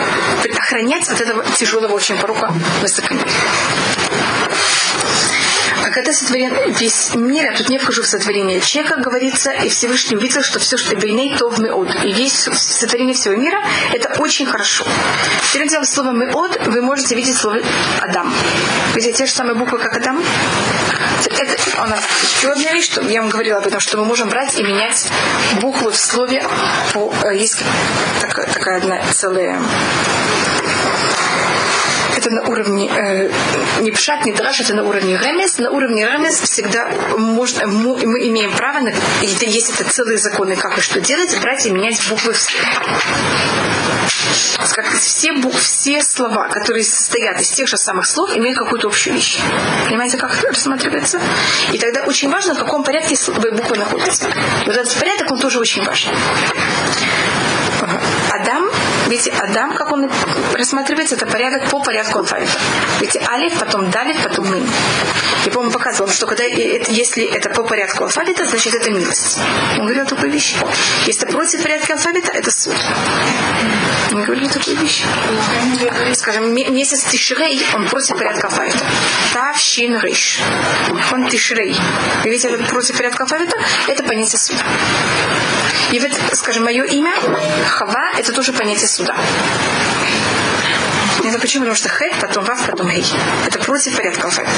[0.57, 3.31] охранять от этого тяжелого очень порука высокомерия.
[5.91, 10.15] А когда сотворен весь мир, я тут не вхожу в сотворение человека, говорится, и Всевышний
[10.15, 11.89] увидел, что все, что бейней, то в меод.
[12.05, 13.61] И весь сотворение всего мира,
[13.91, 14.85] это очень хорошо.
[15.51, 17.59] Теперь делаем слово меод, вы можете видеть слово
[17.99, 18.33] Адам.
[18.95, 20.23] Видите, те же самые буквы, как Адам.
[21.25, 21.99] Это у нас
[22.37, 25.09] еще одна вещь, что я вам говорила об этом, что мы можем брать и менять
[25.59, 26.41] буквы в слове.
[26.93, 27.61] По, э, есть
[28.21, 29.59] такая, такая одна целая
[32.21, 33.31] это на уровне э,
[33.81, 35.57] не пшат, не драж, это на уровне ремес.
[35.57, 40.81] На уровне ремес всегда можно, мы, имеем право, на, есть это целые законы, как и
[40.81, 42.33] что делать, брать и менять буквы
[44.73, 49.37] как все, все слова, которые состоят из тех же самых слов, имеют какую-то общую вещь.
[49.85, 51.19] Понимаете, как это рассматривается?
[51.73, 53.15] И тогда очень важно, в каком порядке
[53.51, 54.27] буквы находятся.
[54.65, 56.11] Вот этот порядок, он тоже очень важен.
[58.31, 58.69] Адам,
[59.11, 60.09] видите, Адам, как он
[60.53, 62.57] рассматривается, это порядок по порядку алфавита.
[62.99, 64.65] Видите, Алиф, потом Далит, потом Мин.
[65.45, 69.39] Я, по-моему, показывал, что когда, если это по порядку алфавита, значит это милость.
[69.77, 70.55] Он говорил такую вещь.
[71.05, 72.75] Если это против порядка алфавита, это суд.
[74.11, 75.03] Он говорил такую вещь.
[76.15, 78.79] Скажем, месяц Тишрей, он против порядка алфавита.
[79.33, 80.39] Тав, Шин, Риш.
[81.11, 81.75] Он Тишрей.
[82.23, 83.57] Видите, это против порядка алфавита,
[83.87, 84.63] это понятие суда.
[85.91, 87.11] И вот, скажем, мое имя
[87.67, 89.00] Хава– это тоже понятие суда.
[91.23, 91.65] Это почему?
[91.65, 93.05] Потому что хэт, потом вав, потом гей.
[93.45, 94.51] Это против порядка алфавита.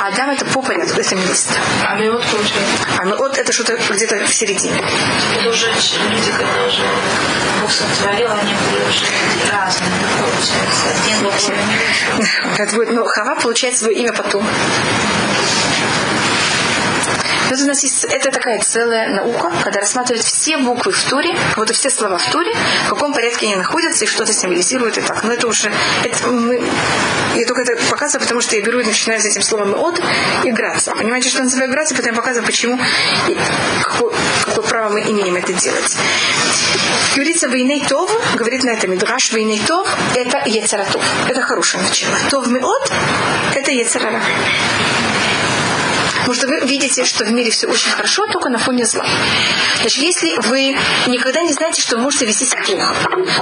[0.00, 1.50] А Адам это по порядку, это милость.
[1.82, 2.84] А миот получается?
[2.98, 4.84] А миот это что-то где-то в середине.
[5.38, 6.86] Это уже люди, когда уже
[7.62, 9.06] Бог сотворил, они были уже
[9.50, 10.86] разные, получается.
[10.90, 14.46] Один Это будет, ну, Хава получает свое имя потом.
[17.50, 21.70] Вот у нас есть, это такая целая наука, когда рассматривают все буквы в Туре, вот
[21.70, 22.52] и все слова в Туре,
[22.86, 25.22] в каком порядке они находятся и что-то символизирует и так.
[25.24, 25.72] Но это уже,
[26.04, 26.62] это мы,
[27.34, 30.00] я только это показываю, потому что я беру и начинаю с этим словом от
[30.44, 30.92] играться.
[30.92, 32.78] Понимаете, что называю играться, потом я показываю, почему
[33.28, 33.38] и
[33.82, 34.14] какое,
[34.44, 35.96] какое право мы имеем это делать.
[37.14, 41.02] Говорится Вейней Тов, говорит на это Мидраш Вейней Тов, это Ецаратов.
[41.28, 42.16] Это хорошее начало.
[42.30, 42.92] Тов Меот,
[43.54, 44.20] это Ецарара.
[46.24, 49.04] Потому что вы видите, что в мире все очень хорошо, только на фоне зла.
[49.80, 50.74] Значит, если вы
[51.06, 52.94] никогда не знаете, что вы можете вести себя плохо,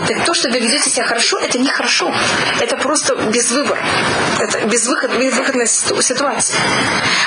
[0.09, 2.13] так то, что вы ведете себя хорошо, это не хорошо.
[2.61, 3.81] Это просто без выбора.
[4.41, 6.59] Это безвыход, безвыходная ситуация.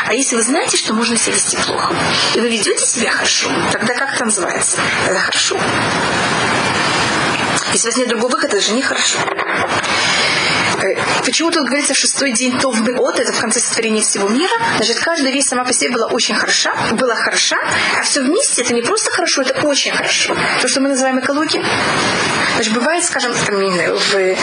[0.05, 1.95] А если вы знаете, что можно себя вести плохо,
[2.35, 4.77] и вы ведете себя хорошо, тогда как это называется?
[5.07, 5.57] Это хорошо.
[7.71, 9.19] Если у вас нет другого выхода, это же нехорошо.
[11.25, 14.53] Почему тут говорится шестой день Тов Беот, это в конце сотворения всего мира.
[14.77, 17.57] Значит, каждая вещь сама по себе была очень хороша, была хороша,
[17.99, 20.35] а все вместе это не просто хорошо, это очень хорошо.
[20.61, 21.63] То, что мы называем экологией.
[22.55, 24.37] Значит, бывает, скажем, там, в,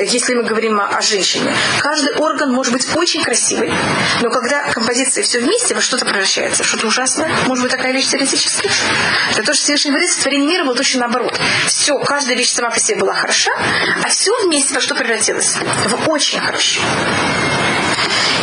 [0.00, 3.72] если мы говорим о, о женщине, каждый орган может быть очень красивый,
[4.22, 8.70] но когда композиция все вместе, во что-то превращается, что-то ужасное, может быть такая вещь теоретически.
[9.32, 11.38] Это то, что Всевышний говорит, сотворение мира было точно наоборот.
[11.66, 13.50] Все, каждая вещь сама по себе была хороша,
[14.04, 15.56] а все вместе во что превратилось?
[15.86, 16.80] В очень хорошо.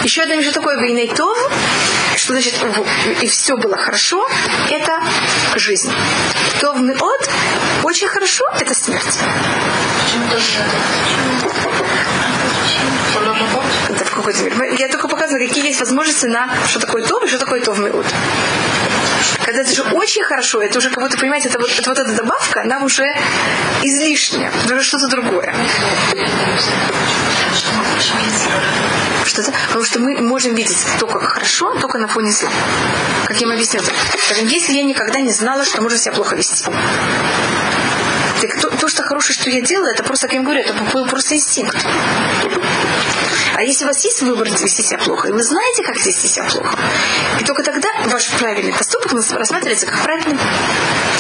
[0.04, 1.38] Еще одна вещь такое Бейнейтов,
[2.16, 2.56] что значит
[3.22, 4.28] и все было хорошо,
[4.70, 5.02] это
[5.56, 5.92] жизнь.
[6.62, 7.30] То в от
[7.84, 9.20] очень хорошо, это смерть.
[13.90, 14.76] Это в какой-то мере.
[14.78, 17.80] Я только показываю, какие есть возможности на что такое то и что такое то в
[17.80, 18.06] миут.
[19.44, 22.12] Когда это же очень хорошо, это уже как будто, понимаете, это вот, это вот эта
[22.14, 23.06] добавка, она уже
[23.82, 25.54] излишняя, уже что-то другое.
[29.26, 32.50] Что-то, потому что мы можем видеть то, как хорошо, только на фоне зла.
[33.26, 33.82] Как я им объясню.
[34.26, 36.66] Скажем, если я никогда не знала, что можно себя плохо вести.
[38.42, 40.74] Так то, то, что хорошее, что я делаю, это просто, как я говорю, это
[41.10, 41.78] просто инстинкт.
[43.56, 46.44] А если у вас есть выбор вести себя плохо, и вы знаете, как вести себя
[46.44, 46.78] плохо,
[47.40, 50.38] и только тогда ваш правильный поступок рассматривается как правильный.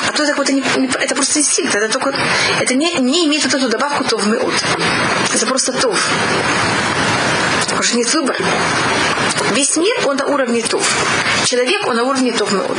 [0.07, 2.13] А то это, вот, это просто инстинкт, это, только,
[2.61, 4.53] это не, не имеет вот эту добавку то в меут.
[5.33, 5.97] Это просто тов.
[7.61, 8.37] Потому что нет выбора.
[9.53, 10.87] Весь мир, он на уровне тов.
[11.45, 12.77] Человек, он на уровне тов меут.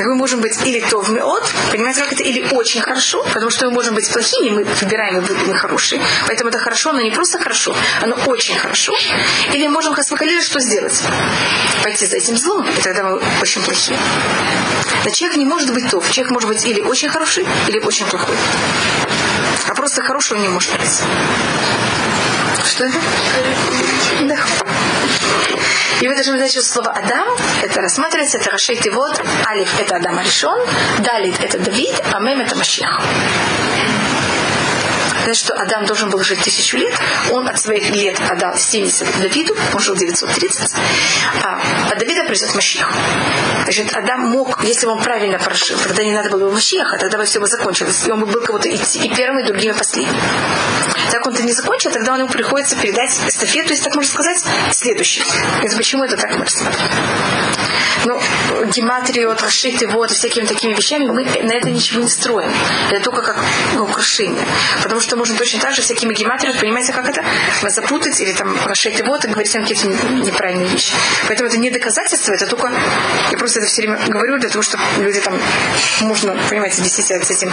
[0.00, 3.50] Так мы можем быть или то в меот, понимаете, как это, или очень хорошо, потому
[3.50, 6.00] что мы можем быть плохими, мы выбираем и будем хорошие.
[6.26, 8.94] Поэтому это хорошо, но не просто хорошо, оно очень хорошо.
[9.52, 11.02] Или мы можем хасвакалили что сделать?
[11.82, 13.98] Пойти за этим злом, и тогда мы очень плохие.
[15.04, 16.02] Но человек не может быть то.
[16.10, 18.36] Человек может быть или очень хороший, или очень плохой.
[19.68, 21.02] А просто хорошего не может быть.
[22.64, 22.98] Что это?
[24.22, 24.38] Да.
[26.00, 27.28] И вы должны знать, что слово Адам,
[27.62, 30.58] это рассматривается, это Рашей вот Алиф это Адам Аришон,
[31.00, 33.00] Далит это Давид, а Мем это Машех
[35.30, 36.94] сказать, что Адам должен был жить тысячу лет,
[37.30, 40.74] он от своих лет отдал 70 Давиду, он жил 930,
[41.42, 42.92] а от Давида придет Машех.
[43.64, 47.18] Значит, Адам мог, если бы он правильно прошил, тогда не надо было бы Машеха, тогда
[47.18, 50.14] бы все бы закончилось, и он бы был кого-то и первым, и другим, и последним.
[51.10, 54.42] Так он-то не закончил, тогда ему приходится передать эстафету, если так можно сказать,
[54.72, 55.22] следующий.
[55.62, 56.90] Это почему это так мы рассматриваем?
[58.04, 58.20] Ну,
[58.72, 62.50] гематрию, вот, расшиты, вот, всякими такими вещами мы на это ничего не строим.
[62.90, 63.36] Это только как
[63.74, 64.46] ну, украшение.
[64.82, 67.24] Потому что можно точно так же всякими гематриями, понимаете, как это?
[67.68, 70.94] Запутать или там расшить его, и говорить там какие-то неправильные вещи.
[71.26, 72.72] Поэтому это не доказательство, это только...
[73.30, 75.38] Я просто это все время говорю для того, чтобы люди там...
[76.00, 77.52] Можно, понимаете, действительно с этим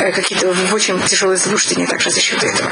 [0.00, 2.71] э, какие-то в очень тяжелые заблуждения также за счет этого.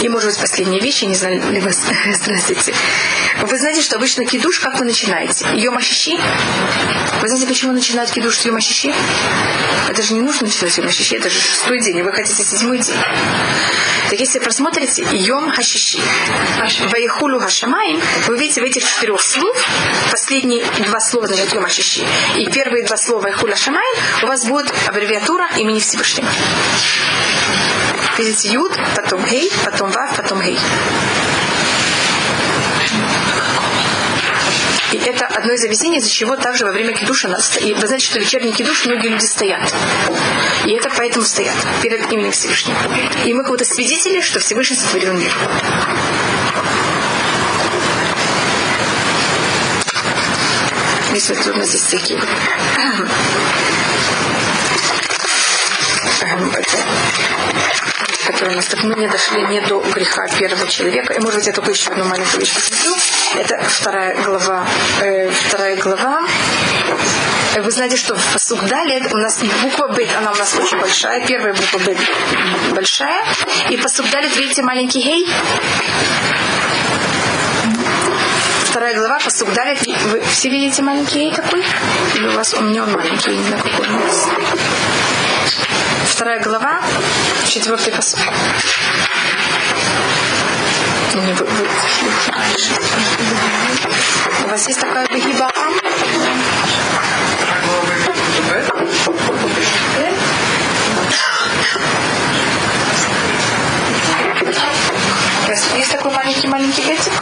[0.00, 1.72] И, может быть, последняя вещь, я не знаю, ли вы
[2.14, 2.74] здравствуйте.
[3.42, 5.46] Вы знаете, что обычно кидуш, как вы начинаете?
[5.54, 6.16] Йом Ашиши?
[7.20, 8.92] Вы знаете, почему начинают кидуш с Йом Ашиши?
[9.88, 12.78] Это же не нужно начинать Йом Ашиши, это же шестой день, и вы хотите седьмой
[12.78, 12.96] день.
[14.08, 15.98] Так если просмотрите Йом Хашиши,
[16.90, 19.54] Ваихулю Хашамаем, вы видите в этих четырех слов,
[20.10, 22.06] последние два слова значит Йом Хашиши,
[22.38, 26.28] и первые два слова Ваихулю Хашамаем, у вас будет аббревиатура имени Всевышнего.
[28.16, 30.58] Видите, Юд, потом Гей, потом Вав, потом Гей.
[34.92, 37.58] И это одно из объяснений, из-за чего также во время кидуша нас...
[37.60, 39.60] И вы знаете, что вечерний кидуш многие люди стоят.
[40.64, 42.78] И это поэтому стоят перед именем Всевышнего.
[43.24, 45.32] И мы как то свидетели, что Всевышний сотворил мир.
[51.12, 52.18] Если трудно здесь такие
[58.26, 61.14] которые у нас так мы не дошли не до греха первого человека.
[61.14, 62.94] И может быть я только еще одну маленькую вещь посмотрю.
[63.36, 64.66] Это вторая глава.
[65.00, 66.26] Э, вторая глава.
[67.54, 70.78] Э, вы знаете, что в посук далее у нас буква Б, она у нас очень
[70.78, 71.26] большая.
[71.26, 71.96] Первая буква Б
[72.74, 73.24] большая.
[73.70, 75.26] И посук далее, видите, маленький гей.
[78.64, 79.76] Вторая глава, посук далее.
[80.10, 81.64] Вы все видите маленький гей такой?
[82.14, 84.28] Или у вас у меня он маленький, не знаю, какой у вас.
[86.06, 86.80] Вторая глава,
[87.48, 88.20] четвертый посуд.
[94.44, 95.50] У вас есть такая бегиба
[105.76, 107.12] Есть такой маленький-маленький этик?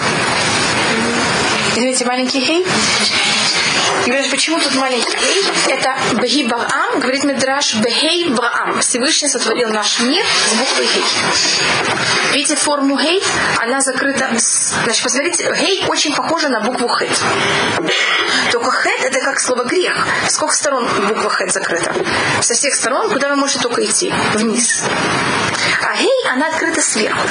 [1.76, 2.66] Извините, маленький хей?
[4.04, 5.16] И говоришь, почему тут маленький?
[5.68, 8.80] Это Бехи Барам, говорит Медраш Бехей Барам.
[8.80, 11.04] Всевышний сотворил наш мир с буквой Гей.
[12.32, 13.22] Видите форму Гей?
[13.58, 14.30] Она закрыта.
[14.36, 17.10] Значит, посмотрите, Гей очень похожа на букву Хет.
[18.52, 20.06] Только Хет это как слово грех.
[20.28, 21.94] Сколько сторон буква Хет закрыта?
[22.40, 24.12] Со всех сторон, куда вы можете только идти?
[24.34, 24.82] Вниз.
[25.82, 27.26] А Гей, она открыта сверху.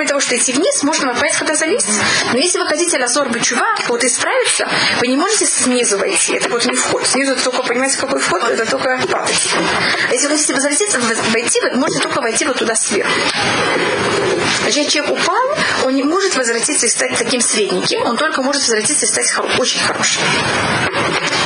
[0.00, 2.00] Кроме того, что идти вниз, можно понять, куда залезть.
[2.32, 4.66] Но если вы хотите лазор бычува, вот исправиться,
[4.98, 6.36] вы не можете снизу войти.
[6.36, 7.06] Это вот не вход.
[7.06, 8.42] Снизу только, понимаете, какой вход?
[8.44, 9.50] Это только падать.
[10.08, 10.96] А если вы хотите залететь,
[11.34, 13.12] войти, вы можете только войти вот туда сверху.
[14.62, 19.06] Значит, человек упал, он не может возвратиться и стать таким средненьким, он только может возвратиться
[19.06, 20.22] и стать очень хорошим.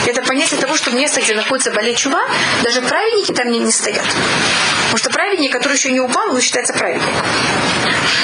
[0.07, 2.23] Это понятие того, что место, где находится болезнь чува,
[2.63, 4.05] даже праведники там не, не стоят.
[4.85, 7.25] Потому что праведник, который еще не упал, он считается праведником.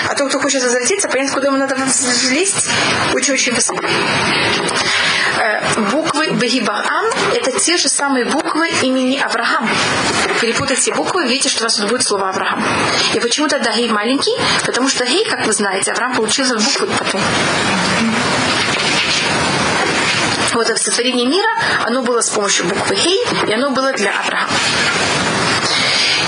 [0.08, 2.68] А тот, кто хочет возвратиться, понятно, куда ему надо влезть,
[3.14, 3.84] очень-очень высоко.
[5.38, 5.60] Э,
[6.20, 9.68] буквы Бегибаам– это те же самые буквы имени Авраам.
[10.40, 12.62] Перепутайте буквы, видите, что у вас тут будет слово Авраам.
[13.14, 14.36] И почему тогда Гей маленький?
[14.66, 17.22] Потому что Гей, как вы знаете, Авраам получил буквы потом.
[20.52, 21.48] Вот это сотворение мира,
[21.86, 23.18] оно было с помощью буквы Хей,
[23.48, 24.50] и оно было для Авраама.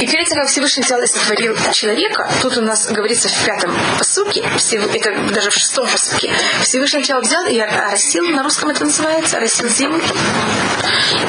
[0.02, 3.72] И перед тем, как Всевышний взял и сотворил человека, тут у нас говорится в пятом
[3.98, 6.28] посуке, это даже в шестом посуке,
[6.60, 10.02] Всевышний сначала взял и оросил, на русском это называется, оросил землю.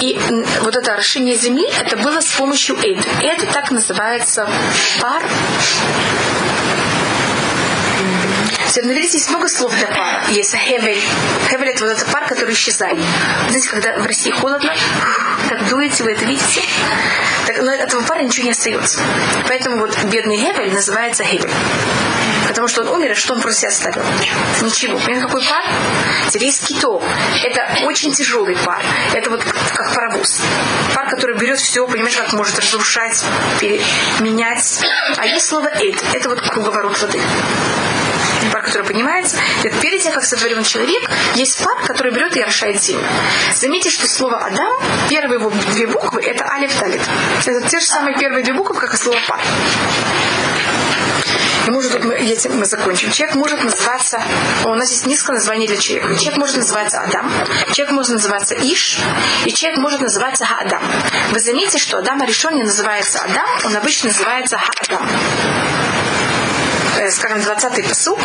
[0.02, 0.20] И
[0.62, 3.06] вот это орошение земли, это было с помощью эд.
[3.22, 4.50] Это так называется
[5.00, 5.22] пар
[8.74, 10.24] Теперь, на есть много слов для пара.
[10.30, 11.00] Есть хевель.
[11.48, 12.98] Хевель это вот этот пар, который исчезает.
[13.50, 14.74] Знаете, когда в России холодно,
[15.48, 16.64] так дуете, вы это видите,
[17.45, 19.00] так, но этого пара ничего не остается.
[19.48, 21.52] Поэтому вот бедный Хевель называется Хевель.
[22.48, 24.02] Потому что он умер, и что он просто оставил?
[24.64, 24.98] Ничего.
[24.98, 25.64] Понимаете, какой пар?
[26.34, 27.00] Есть кито.
[27.44, 28.82] Это очень тяжелый пар.
[29.14, 30.41] Это вот как паровоз.
[30.95, 33.24] Пар, который берет все, понимаешь, как может разрушать,
[34.20, 34.82] менять.
[35.18, 36.04] А есть слово эйд.
[36.14, 37.22] Это вот круговорот воды
[38.52, 39.38] пар, который поднимается.
[39.64, 43.07] И перед тем, как сотворен человек, есть пар, который берет и орошает землю.
[43.56, 44.72] Заметьте, что слово Адам,
[45.10, 47.02] первые его две буквы, это Алиф Талит.
[47.45, 49.40] Это те же самые первые две буквы, как и слово пар.
[51.65, 53.11] И может тут мы, этим мы закончим.
[53.11, 54.22] Человек может называться,
[54.65, 56.15] у нас есть несколько названий для человека.
[56.15, 57.32] Человек может называться Адам,
[57.72, 58.99] человек может называться Иш,
[59.45, 60.84] и человек может называться Ха-Адам.
[61.32, 65.07] Вы заметите, что Адам решен не называется Адам, он обычно называется Ха-Адам.
[67.11, 68.19] Скажем, 20-й посук,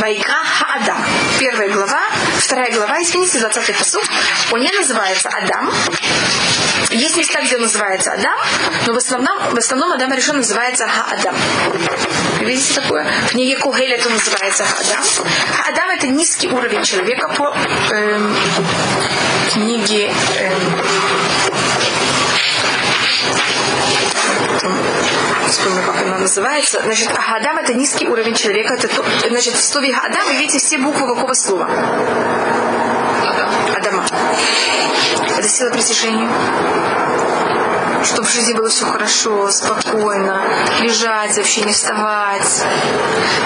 [0.00, 1.04] Вайкра Хаадам.
[1.38, 2.02] Первая глава,
[2.38, 4.04] вторая глава, извините, 20-й посук,
[4.52, 5.72] он не называется Адам.
[6.90, 8.38] Есть места, где он называется Адам,
[8.86, 11.34] но в основном, в основном Адам решен называется Хаадам.
[12.40, 13.06] Видите такое?
[13.26, 15.04] В книге Кугель это называется Хаадам.
[15.62, 17.56] Хаадам это низкий уровень человека по
[17.90, 18.36] эм,
[19.52, 21.25] книге эм,
[25.48, 26.82] вспомню, как она называется.
[26.82, 28.74] Значит, Адам это низкий уровень человека.
[28.74, 28.88] Это,
[29.28, 31.68] значит, в слове Адам вы видите все буквы какого слова?
[33.76, 34.04] Адама.
[35.38, 36.30] Это сила притяжения
[38.06, 40.44] чтобы в жизни было все хорошо, спокойно,
[40.80, 42.64] лежать, вообще не вставать.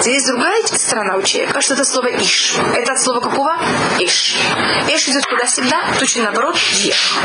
[0.01, 2.55] Здесь другая сторона у человека, что это слово «иш».
[2.75, 3.57] Это от слова какого?
[3.99, 4.35] «Иш».
[4.87, 5.83] «Иш» идет куда всегда?
[5.99, 7.17] Точно наоборот, «вверх».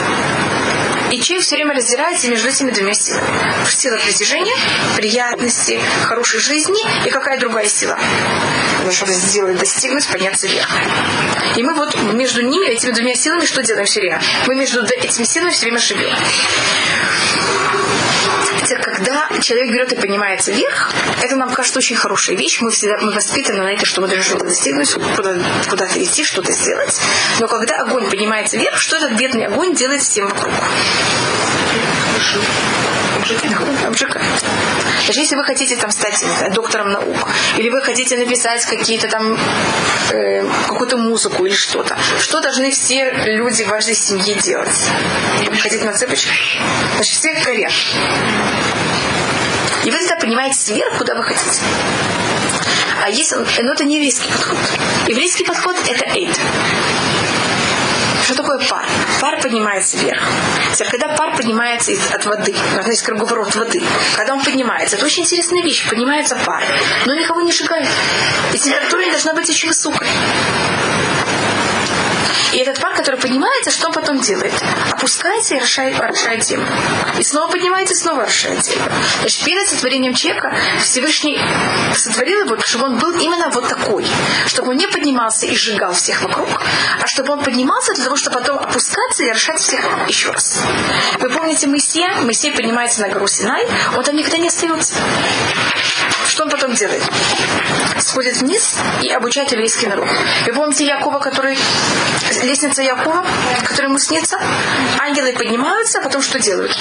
[1.10, 3.26] И человек все время раздирается между этими двумя силами.
[3.70, 4.54] Сила притяжения,
[4.96, 7.98] приятности, хорошей жизни и какая другая сила?
[8.90, 10.68] Чтобы сделать, достигнуть, подняться вверх.
[11.56, 14.20] И мы вот между ними, этими двумя силами, что делаем все время?
[14.46, 16.16] Мы между этими силами все время живем.
[18.66, 22.60] Хотя, когда человек берет и поднимается вверх, это нам кажется очень хорошая вещь.
[22.60, 25.36] Мы всегда мы воспитаны на это, что мы должны что-то достигнуть, куда,
[25.70, 27.00] куда-то идти, что-то сделать.
[27.38, 30.52] Но когда огонь поднимается вверх, что этот бедный огонь делает всем вокруг?
[33.86, 34.26] Обжигает.
[35.06, 39.38] Даже если вы хотите там стать доктором наук, или вы хотите написать какие-то там
[40.10, 44.90] э, какую-то музыку или что-то, что должны все люди в вашей семье делать?
[45.62, 46.34] Ходить на цепочках?
[46.94, 47.72] Значит, все горят.
[49.84, 51.60] И вы тогда поднимаетесь вверх, куда вы хотите.
[53.02, 54.58] А если, ну это не еврейский подход.
[55.06, 56.36] Еврейский подход это эйд.
[58.26, 58.84] Что такое пар?
[59.20, 60.20] Пар поднимается вверх.
[60.74, 63.80] Теперь, когда пар поднимается из, от воды, ну, из круговорот воды,
[64.16, 66.60] когда он поднимается, это очень интересная вещь, поднимается пар,
[67.06, 67.86] но никого не сжигает.
[68.52, 70.08] И температура не должна быть очень высокой.
[72.52, 74.52] И этот пар, который поднимается, что потом делает?
[74.92, 76.66] Опускается и орошает, орошает землю.
[77.18, 78.90] И снова поднимается, и снова орошает землю.
[79.20, 81.38] Значит, перед сотворением человека Всевышний
[81.94, 84.06] сотворил его, чтобы он был именно вот такой.
[84.46, 86.48] Чтобы он не поднимался и сжигал всех вокруг,
[87.00, 90.62] а чтобы он поднимался для того, чтобы потом опускаться и орошать всех еще раз.
[91.18, 92.20] Вы помните Моисея?
[92.22, 93.66] Моисей поднимается на гору Синай,
[93.96, 94.94] он там никогда не остается.
[96.28, 97.02] Что он потом делает?
[97.98, 100.08] Сходит вниз и обучает еврейский народ.
[100.46, 101.56] Вы помните Якова, который
[102.42, 103.24] лестница Якова,
[103.62, 104.38] которая ему снится,
[104.98, 106.76] ангелы поднимаются, а потом что делают?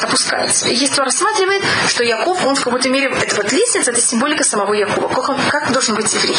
[0.00, 0.68] Опускаются.
[0.68, 4.44] И есть кто рассматривает, что Яков, он в какой-то мере, это вот лестница, это символика
[4.44, 5.08] самого Якова.
[5.08, 6.36] Как, он, как должен быть еврей?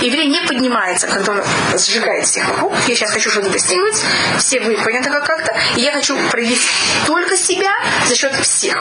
[0.00, 1.42] Еврей не поднимается, когда он
[1.76, 2.74] сжигает всех вокруг.
[2.86, 3.96] Я сейчас хочу что-то достигнуть,
[4.38, 6.62] все вы понятно как как-то, и я хочу проявить
[7.06, 7.72] только себя
[8.06, 8.76] за счет всех.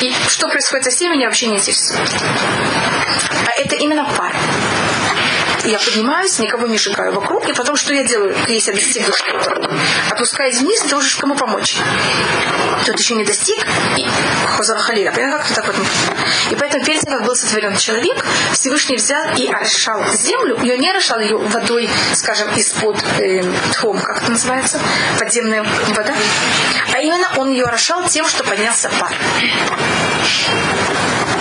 [0.00, 2.10] И что происходит со всеми, меня вообще не интересует.
[3.46, 4.36] А это именно пара
[5.66, 9.70] я поднимаюсь, никого не сжигаю вокруг, и потом что я делаю, если я достигну что-то?
[10.10, 11.76] Опускаюсь вниз чтобы кому помочь.
[12.84, 13.58] Тот еще не достиг,
[13.96, 14.06] и
[14.56, 15.10] Хозар Халила.
[15.10, 15.86] Понятно, как так вот?
[16.50, 20.90] И поэтому перед тем, как был сотворен человек, Всевышний взял и орошал землю, он не
[20.90, 23.42] орошал ее водой, скажем, из-под э,
[23.72, 24.80] тхом, как это называется,
[25.18, 25.64] подземная
[25.94, 26.14] вода,
[26.92, 29.12] а именно он ее орошал тем, что поднялся пар.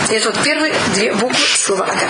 [0.09, 2.09] Это вот первые две буквы слова Адам.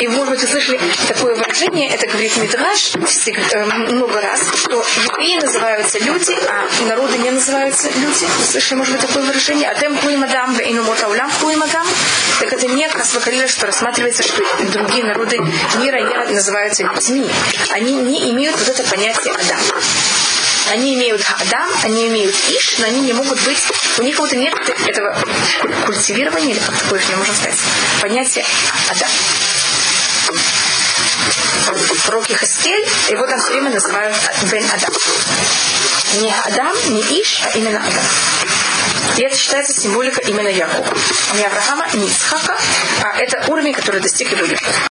[0.00, 5.40] И, может быть, вы слышали такое выражение, это говорит Мидраш э, много раз, что евреи
[5.40, 8.26] называются люди, а народы не называются люди.
[8.38, 9.68] Вы слышали, может быть, такое выражение?
[9.68, 11.86] Атем куимадам, вейну мотаулям куимадам.
[12.38, 15.38] Так это не Хасвакалила, что рассматривается, что другие народы
[15.78, 17.28] мира не называются людьми.
[17.72, 19.60] Они не имеют вот это понятие Адам.
[20.70, 23.58] Они имеют Адам, они имеют Иш, но они не могут быть,
[23.98, 24.54] у них вот нет
[24.86, 25.16] этого
[25.86, 27.58] культивирования, или как такое не можно сказать,
[28.00, 28.44] понятия
[28.90, 29.08] Адам
[32.08, 34.16] пророке Хаскель, его там все время называют
[34.50, 34.94] Бен Адам.
[36.22, 38.02] Не Адам, не Иш, а именно Адам.
[39.18, 40.86] И это считается символика именно Якова.
[41.34, 42.56] Не Авраама, не Исхака,
[43.02, 44.46] а это уровень, который достиг его